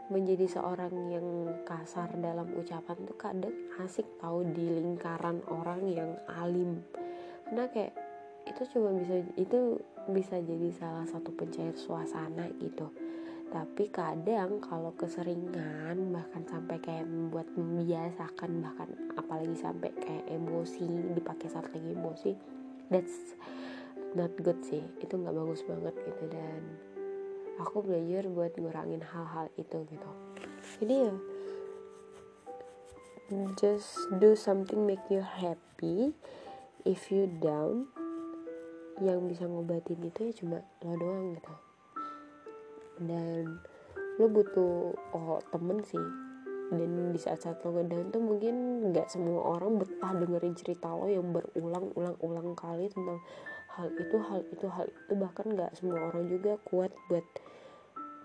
menjadi 0.10 0.50
seorang 0.50 1.14
yang 1.14 1.28
kasar 1.70 2.10
dalam 2.18 2.50
ucapan 2.58 2.98
tuh 3.06 3.18
kadang 3.18 3.54
asik 3.78 4.10
tahu 4.18 4.42
di 4.50 4.66
lingkaran 4.66 5.46
orang 5.54 5.86
yang 5.86 6.12
alim. 6.42 6.82
Karena 7.46 7.70
kayak 7.70 7.94
itu 8.50 8.62
cuma 8.74 8.90
bisa 8.98 9.22
itu 9.38 9.78
bisa 10.10 10.42
jadi 10.42 10.74
salah 10.74 11.06
satu 11.06 11.30
pencair 11.38 11.78
suasana 11.78 12.50
gitu 12.58 12.90
tapi 13.50 13.90
kadang 13.90 14.62
kalau 14.62 14.94
keseringan 14.94 16.14
bahkan 16.14 16.46
sampai 16.46 16.78
kayak 16.78 17.10
membuat 17.10 17.50
membiasakan 17.58 18.62
bahkan 18.62 18.90
apalagi 19.18 19.58
sampai 19.58 19.90
kayak 19.98 20.26
emosi 20.30 20.86
dipakai 21.18 21.50
saat 21.50 21.66
lagi 21.74 21.98
emosi 21.98 22.32
that's 22.94 23.34
not 24.18 24.34
good 24.42 24.58
sih. 24.66 24.82
Itu 25.02 25.18
nggak 25.18 25.34
bagus 25.34 25.62
banget 25.66 25.96
gitu. 26.06 26.24
Dan 26.30 26.62
aku 27.62 27.86
belajar 27.86 28.26
buat 28.30 28.54
ngurangin 28.58 29.02
hal-hal 29.02 29.48
itu 29.58 29.78
gitu. 29.90 30.10
Jadi 30.82 30.96
ya 31.10 31.14
just 33.58 34.10
do 34.18 34.34
something 34.34 34.86
make 34.86 35.06
you 35.10 35.22
happy. 35.22 36.18
If 36.88 37.14
you 37.14 37.30
down 37.30 37.92
yang 39.00 39.30
bisa 39.30 39.48
ngobatin 39.48 40.00
itu 40.04 40.32
ya 40.32 40.34
cuma 40.44 40.58
lo 40.84 40.96
doang 41.00 41.36
gitu 41.40 41.69
dan 43.04 43.60
lo 44.20 44.28
butuh 44.28 44.94
oh 45.16 45.40
temen 45.50 45.80
sih. 45.84 46.06
Dan 46.70 47.10
di 47.10 47.18
saat-saat 47.18 47.66
lo 47.66 47.74
ngedown 47.74 48.14
tuh 48.14 48.22
mungkin 48.22 48.86
nggak 48.94 49.10
semua 49.10 49.58
orang 49.58 49.82
betah 49.82 50.14
dengerin 50.14 50.54
cerita 50.54 50.94
lo 50.94 51.10
yang 51.10 51.34
berulang-ulang-ulang 51.34 52.54
kali 52.54 52.94
tentang 52.94 53.18
hal 53.74 53.90
itu 53.98 54.18
hal 54.22 54.42
itu 54.54 54.66
hal 54.70 54.86
itu. 54.86 55.14
Bahkan 55.18 55.46
nggak 55.58 55.72
semua 55.80 56.14
orang 56.14 56.30
juga 56.30 56.62
kuat 56.70 56.94
buat 57.10 57.26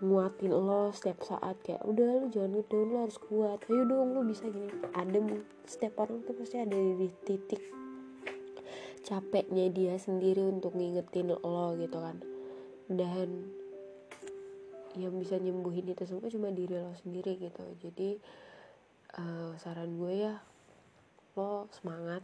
nguatin 0.04 0.52
lo 0.52 0.92
setiap 0.92 1.24
saat. 1.24 1.56
Kayak 1.64 1.88
udah 1.88 2.04
lo 2.04 2.26
jangan 2.28 2.52
ngedown 2.60 2.88
lo 2.92 2.98
harus 3.08 3.16
kuat. 3.16 3.58
Ayo 3.72 3.82
dong 3.88 4.12
lo 4.12 4.20
bisa 4.28 4.44
gini. 4.52 4.68
Ada 4.92 5.18
setiap 5.64 6.04
orang 6.04 6.20
tuh 6.28 6.36
pasti 6.36 6.60
ada 6.60 6.76
di 6.76 7.08
titik 7.24 7.64
capeknya 9.04 9.68
dia 9.68 9.96
sendiri 10.00 10.40
untuk 10.44 10.76
ngingetin 10.76 11.32
lo 11.32 11.76
gitu 11.80 11.96
kan. 11.96 12.20
Dan 12.92 13.56
yang 14.94 15.14
bisa 15.18 15.36
nyembuhin 15.38 15.90
itu 15.90 16.06
semua 16.06 16.30
cuma 16.30 16.50
diri 16.54 16.78
lo 16.78 16.94
sendiri 17.02 17.38
gitu. 17.38 17.64
Jadi 17.82 18.18
uh, 19.18 19.52
saran 19.58 19.94
gue 19.98 20.12
ya 20.26 20.34
lo 21.34 21.66
semangat. 21.74 22.22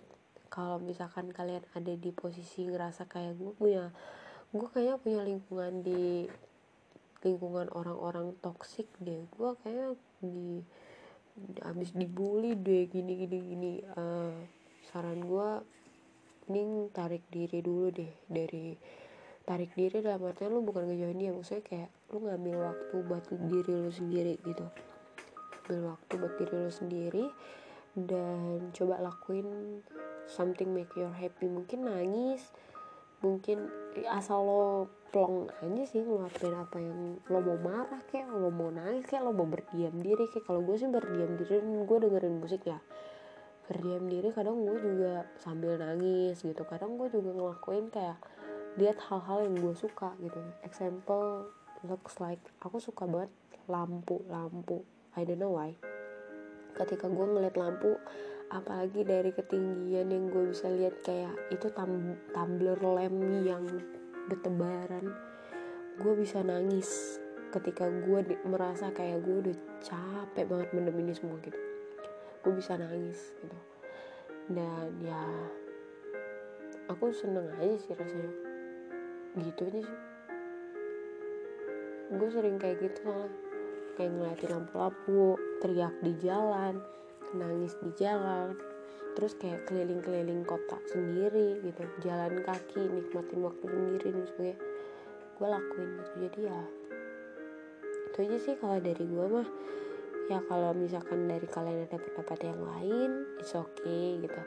Kalau 0.50 0.82
misalkan 0.82 1.30
kalian 1.30 1.62
ada 1.78 1.94
di 1.94 2.10
posisi 2.10 2.66
ngerasa 2.66 3.06
kayak 3.06 3.38
gue 3.38 3.52
punya 3.54 3.94
gue 4.50 4.66
kayaknya 4.66 4.96
punya 4.98 5.20
lingkungan 5.22 5.72
di 5.86 6.26
lingkungan 7.22 7.70
orang-orang 7.70 8.34
toksik 8.42 8.90
deh. 8.98 9.22
Gue 9.34 9.54
kayak 9.62 9.94
di 10.18 10.62
habis 11.62 11.94
dibully 11.94 12.58
deh 12.58 12.90
gini 12.90 13.26
gini 13.26 13.38
gini. 13.38 13.72
Uh, 13.94 14.34
saran 14.90 15.22
gue 15.22 15.48
mending 16.50 16.90
tarik 16.90 17.22
diri 17.30 17.62
dulu 17.62 17.94
deh 17.94 18.10
dari 18.26 18.74
tarik 19.51 19.74
diri 19.74 19.98
dalam 19.98 20.22
artinya 20.30 20.55
lu 20.55 20.62
bukan 20.62 20.86
ngejauhin 20.86 21.18
dia 21.18 21.34
maksudnya 21.34 21.66
kayak 21.66 21.90
lu 22.14 22.22
ngambil 22.22 22.70
waktu 22.70 22.96
buat 23.03 23.24
diri 23.51 23.72
lu 23.74 23.90
sendiri 23.90 24.38
gitu. 24.46 24.62
Ambil 25.66 25.90
waktu 25.90 26.12
buat 26.22 26.34
diri 26.38 26.55
lu 26.55 26.70
sendiri 26.70 27.26
dan 27.98 28.70
coba 28.70 29.03
lakuin 29.03 29.82
something 30.30 30.70
make 30.70 30.94
you 30.94 31.11
happy. 31.11 31.51
Mungkin 31.51 31.82
nangis 31.82 32.46
mungkin 33.26 33.66
asal 34.07 34.46
lo 34.46 34.64
plong 35.11 35.51
aja 35.66 35.82
sih 35.82 36.07
ngeluarin 36.07 36.55
apa 36.55 36.78
yang 36.78 37.18
lo 37.26 37.42
mau 37.42 37.59
marah 37.59 38.01
kayak 38.07 38.30
lo 38.30 38.55
mau 38.55 38.70
nangis 38.70 39.03
kayak 39.11 39.26
lo 39.26 39.34
mau 39.34 39.51
berdiam 39.51 39.98
diri 39.98 40.30
kayak. 40.30 40.46
Kalau 40.46 40.62
gue 40.62 40.78
sih 40.78 40.86
berdiam 40.86 41.34
diri 41.34 41.59
gue 41.59 41.98
dengerin 41.98 42.38
musik 42.38 42.70
ya. 42.70 42.78
Berdiam 43.66 44.07
diri 44.07 44.30
kadang 44.30 44.62
gue 44.62 44.78
juga 44.78 45.26
sambil 45.42 45.74
nangis 45.74 46.38
gitu. 46.38 46.62
Kadang 46.62 46.94
gue 46.94 47.11
juga 47.11 47.34
ngelakuin 47.34 47.90
kayak 47.90 48.18
lihat 48.78 48.98
hal-hal 49.10 49.46
yang 49.46 49.56
gue 49.58 49.74
suka 49.74 50.14
gitu. 50.22 50.38
Example 50.62 51.50
looks 51.86 52.20
like 52.20 52.42
aku 52.60 52.78
suka 52.78 53.08
banget 53.08 53.32
lampu 53.66 54.22
lampu. 54.30 54.84
I 55.18 55.26
don't 55.26 55.42
know 55.42 55.56
why. 55.56 55.74
Ketika 56.76 57.10
gue 57.10 57.26
ngeliat 57.26 57.58
lampu 57.58 57.98
apalagi 58.50 59.06
dari 59.06 59.30
ketinggian 59.30 60.10
yang 60.10 60.30
gue 60.30 60.50
bisa 60.50 60.70
lihat 60.70 60.98
kayak 61.06 61.34
itu 61.54 61.70
tam 61.70 62.18
tumbler 62.34 62.78
lem 62.82 63.46
yang 63.46 63.62
bertebaran 64.26 65.06
gue 66.00 66.12
bisa 66.18 66.42
nangis 66.42 67.18
ketika 67.50 67.86
gue 67.90 68.38
merasa 68.46 68.94
kayak 68.94 69.26
gue 69.26 69.36
udah 69.42 69.56
capek 69.82 70.46
banget 70.46 70.68
mendem 70.70 70.96
ini 71.02 71.12
semua 71.14 71.38
gitu. 71.42 71.58
Gue 72.46 72.52
bisa 72.54 72.78
nangis 72.78 73.34
gitu. 73.42 73.58
Dan 74.50 74.90
ya 75.02 75.22
aku 76.90 77.10
seneng 77.14 77.46
aja 77.58 77.76
sih 77.78 77.94
rasanya 77.94 78.49
gitu 79.39 79.70
aja 79.70 79.81
sih. 79.87 79.99
Gue 82.11 82.28
sering 82.35 82.59
kayak 82.59 82.83
gitu 82.83 83.07
soalnya. 83.07 83.31
Kayak 83.95 84.11
ngeliatin 84.16 84.51
lampu-lampu 84.57 85.37
teriak 85.61 85.95
di 86.03 86.12
jalan 86.18 86.74
nangis 87.37 87.78
di 87.78 87.91
jalan. 87.95 88.59
Terus 89.14 89.39
kayak 89.39 89.66
keliling-keliling 89.70 90.43
kota 90.43 90.78
sendiri 90.91 91.62
gitu. 91.62 91.83
Jalan 92.03 92.43
kaki 92.43 92.83
nikmatin 92.91 93.41
waktu 93.47 93.64
sendiri 93.66 94.09
dan 94.11 94.26
sebagainya. 94.26 94.59
Gue 95.39 95.47
lakuin 95.47 95.91
gitu. 95.95 96.12
Jadi 96.26 96.41
ya 96.51 96.61
itu 98.11 98.18
aja 98.26 98.39
sih 98.43 98.55
kalau 98.59 98.78
dari 98.83 99.05
gue 99.07 99.26
mah. 99.31 99.49
Ya 100.31 100.39
kalau 100.47 100.70
misalkan 100.74 101.26
dari 101.26 101.47
kalian 101.51 101.91
ada 101.91 101.99
pendapat 101.99 102.39
yang 102.47 102.62
lain 102.62 103.11
it's 103.43 103.51
okay 103.51 104.14
gitu 104.22 104.39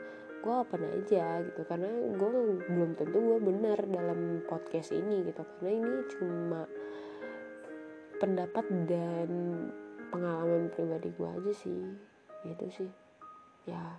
gue 0.44 0.52
open 0.52 0.84
aja 0.84 1.40
gitu. 1.40 1.64
Karena 1.64 1.88
gue 1.88 2.30
belum 2.68 2.90
tentu 3.00 3.16
gue 3.16 3.38
benar 3.40 3.80
dalam 3.88 4.44
podcast 4.44 4.92
ini 4.92 5.24
gitu. 5.24 5.40
Karena 5.40 5.70
ini 5.72 5.96
cuma 6.12 6.68
pendapat 8.20 8.68
dan 8.84 9.30
pengalaman 10.12 10.68
pribadi 10.68 11.08
gue 11.16 11.28
aja 11.40 11.52
sih. 11.56 11.82
Gitu 12.44 12.64
sih. 12.68 12.90
Ya 13.64 13.96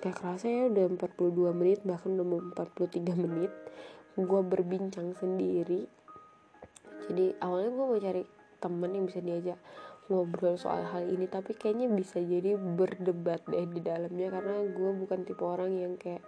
kayak 0.00 0.16
kerasa 0.18 0.48
ya 0.48 0.72
udah 0.72 0.98
42 0.98 1.52
menit 1.54 1.84
bahkan 1.84 2.16
udah 2.16 2.26
mau 2.26 2.40
43 2.40 3.12
menit 3.28 3.52
gue 4.16 4.40
berbincang 4.40 5.12
sendiri. 5.12 5.84
Jadi 7.12 7.36
awalnya 7.44 7.70
gue 7.76 7.84
mau 7.84 8.00
cari 8.00 8.22
temen 8.62 8.90
yang 8.94 9.04
bisa 9.10 9.20
diajak 9.20 9.58
ngobrol 10.12 10.60
soal 10.60 10.84
hal 10.84 11.08
ini 11.08 11.24
tapi 11.24 11.56
kayaknya 11.56 11.88
bisa 11.88 12.20
jadi 12.20 12.60
berdebat 12.60 13.48
deh 13.48 13.64
di 13.64 13.80
dalamnya 13.80 14.28
karena 14.28 14.60
gue 14.68 14.90
bukan 15.00 15.24
tipe 15.24 15.40
orang 15.40 15.72
yang 15.72 15.96
kayak 15.96 16.20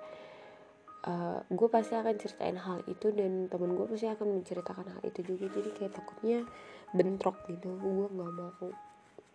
uh, 1.05 1.39
gue 1.45 1.69
pasti 1.69 1.93
akan 1.95 2.15
ceritain 2.17 2.57
hal 2.57 2.81
itu 2.89 3.13
dan 3.13 3.47
temen 3.53 3.77
gue 3.77 3.87
pasti 3.87 4.09
akan 4.09 4.41
menceritakan 4.41 4.87
hal 4.97 5.03
itu 5.05 5.21
juga. 5.23 5.53
Jadi 5.53 5.71
kayak 5.77 5.93
takutnya 5.93 6.49
bentrok 6.97 7.45
gitu. 7.49 7.77
Gue 7.77 8.09
nggak 8.09 8.33
mau 8.33 8.73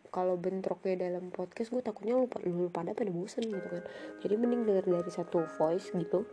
kalau 0.10 0.42
bentroknya 0.42 1.06
dalam 1.06 1.30
podcast 1.30 1.70
gue 1.70 1.86
takutnya 1.86 2.18
lupa 2.18 2.42
lu 2.42 2.74
pada 2.74 2.98
pada 2.98 3.14
bosan 3.14 3.46
gitu 3.46 3.68
kan. 3.70 3.84
Jadi 4.26 4.34
mending 4.42 4.66
denger 4.66 4.86
dari 4.90 5.12
satu 5.14 5.46
voice 5.58 5.94
gitu 5.94 6.26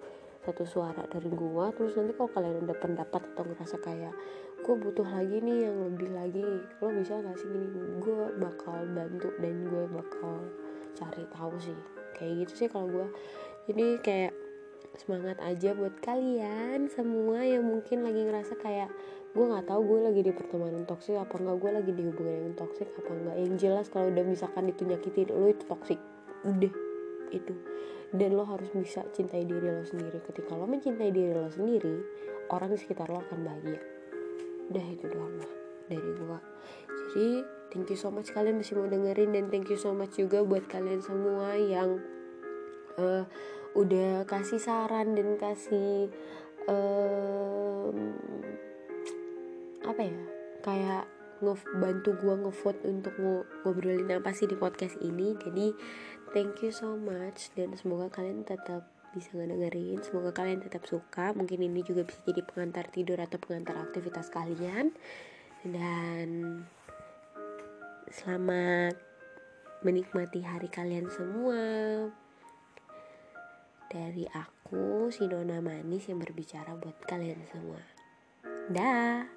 satu 0.47 0.63
suara 0.63 1.03
dari 1.11 1.27
gue 1.27 1.65
terus 1.75 1.99
nanti 1.99 2.15
kalau 2.15 2.31
kalian 2.31 2.63
ada 2.63 2.77
pendapat 2.79 3.23
atau 3.35 3.43
ngerasa 3.43 3.77
kayak 3.83 4.15
gue 4.63 4.75
butuh 4.79 5.07
lagi 5.07 5.43
nih 5.43 5.67
yang 5.67 5.77
lebih 5.91 6.11
lagi 6.15 6.47
lo 6.79 6.89
bisa 6.95 7.19
gak 7.19 7.35
sih 7.35 7.51
gini 7.51 7.99
gue 7.99 8.23
bakal 8.39 8.87
bantu 8.95 9.35
dan 9.43 9.67
gue 9.67 9.85
bakal 9.91 10.47
cari 10.97 11.25
tahu 11.29 11.53
sih. 11.61 11.77
Kayak 12.17 12.49
gitu 12.49 12.53
sih 12.65 12.69
kalau 12.73 12.89
gue 12.89 13.07
jadi 13.69 13.87
kayak 14.01 14.33
semangat 14.97 15.37
aja 15.45 15.77
buat 15.77 16.01
kalian 16.01 16.89
semua 16.89 17.45
yang 17.45 17.69
mungkin 17.69 18.01
lagi 18.01 18.25
ngerasa 18.25 18.57
kayak 18.57 18.89
gue 19.37 19.45
nggak 19.45 19.69
tahu 19.69 19.81
gue 19.85 20.01
lagi 20.09 20.21
di 20.25 20.33
pertemanan 20.33 20.89
toksik 20.89 21.21
apa 21.21 21.37
enggak 21.37 21.61
gue 21.61 21.71
lagi 21.77 21.93
di 21.93 22.03
hubungan 22.09 22.37
yang 22.49 22.57
toksik 22.57 22.89
apa 22.97 23.11
enggak 23.13 23.37
yang 23.37 23.55
jelas 23.61 23.87
kalau 23.93 24.09
udah 24.09 24.25
misalkan 24.25 24.73
itu 24.73 24.89
nyakitin 24.89 25.29
lo 25.29 25.53
itu 25.53 25.65
toksik 25.69 26.01
udah 26.49 26.73
itu 27.37 27.55
dan 28.15 28.39
lo 28.39 28.47
harus 28.47 28.71
bisa 28.71 29.03
cintai 29.11 29.43
diri 29.43 29.67
lo 29.67 29.83
sendiri. 29.83 30.23
Ketika 30.23 30.55
lo 30.55 30.69
mencintai 30.69 31.11
diri 31.11 31.35
lo 31.35 31.51
sendiri 31.51 31.97
orang 32.55 32.75
di 32.75 32.79
sekitar 32.79 33.11
lo 33.11 33.19
akan 33.23 33.39
bahagia. 33.43 33.81
Udah 34.71 34.87
itu 34.87 35.07
doang 35.11 35.35
lah 35.39 35.53
dari 35.87 36.11
gua. 36.19 36.39
Jadi 36.87 37.43
thank 37.75 37.89
you 37.91 37.99
so 37.99 38.11
much 38.11 38.31
kalian 38.31 38.59
masih 38.59 38.79
mau 38.79 38.87
dengerin 38.87 39.31
dan 39.35 39.45
thank 39.51 39.71
you 39.71 39.79
so 39.79 39.91
much 39.95 40.19
juga 40.19 40.43
buat 40.43 40.67
kalian 40.71 41.03
semua 41.03 41.55
yang 41.59 41.99
uh, 42.99 43.25
udah 43.75 44.25
kasih 44.27 44.59
saran 44.59 45.15
dan 45.15 45.39
kasih 45.39 46.11
um, 46.67 48.15
apa 49.87 50.01
ya? 50.03 50.19
Kayak 50.67 51.05
bantu 51.77 52.17
gua 52.19 52.35
ngevote 52.41 52.83
untuk 52.89 53.15
ngobrolin 53.65 54.09
apa 54.13 54.33
sih 54.33 54.49
di 54.49 54.57
podcast 54.57 54.97
ini. 55.03 55.37
Jadi 55.37 55.73
thank 56.33 56.61
you 56.65 56.73
so 56.73 56.97
much. 56.97 57.53
Dan 57.57 57.77
semoga 57.77 58.09
kalian 58.09 58.45
tetap 58.47 58.89
bisa 59.17 59.33
ngedengerin 59.33 60.05
semoga 60.05 60.37
kalian 60.37 60.61
tetap 60.61 60.85
suka. 60.85 61.33
Mungkin 61.33 61.65
ini 61.65 61.81
juga 61.81 62.05
bisa 62.05 62.21
jadi 62.29 62.45
pengantar 62.45 62.93
tidur 62.93 63.17
atau 63.17 63.41
pengantar 63.41 63.81
aktivitas 63.81 64.29
kalian. 64.29 64.93
Dan 65.65 66.61
selamat 68.13 68.97
menikmati 69.83 70.45
hari 70.45 70.69
kalian 70.69 71.09
semua. 71.09 71.63
Dari 73.87 74.27
aku 74.29 75.09
si 75.15 75.25
Nona 75.31 75.63
Manis 75.63 76.11
yang 76.11 76.21
berbicara 76.21 76.77
buat 76.77 77.01
kalian 77.09 77.41
semua. 77.49 77.81
Dah 78.67 79.36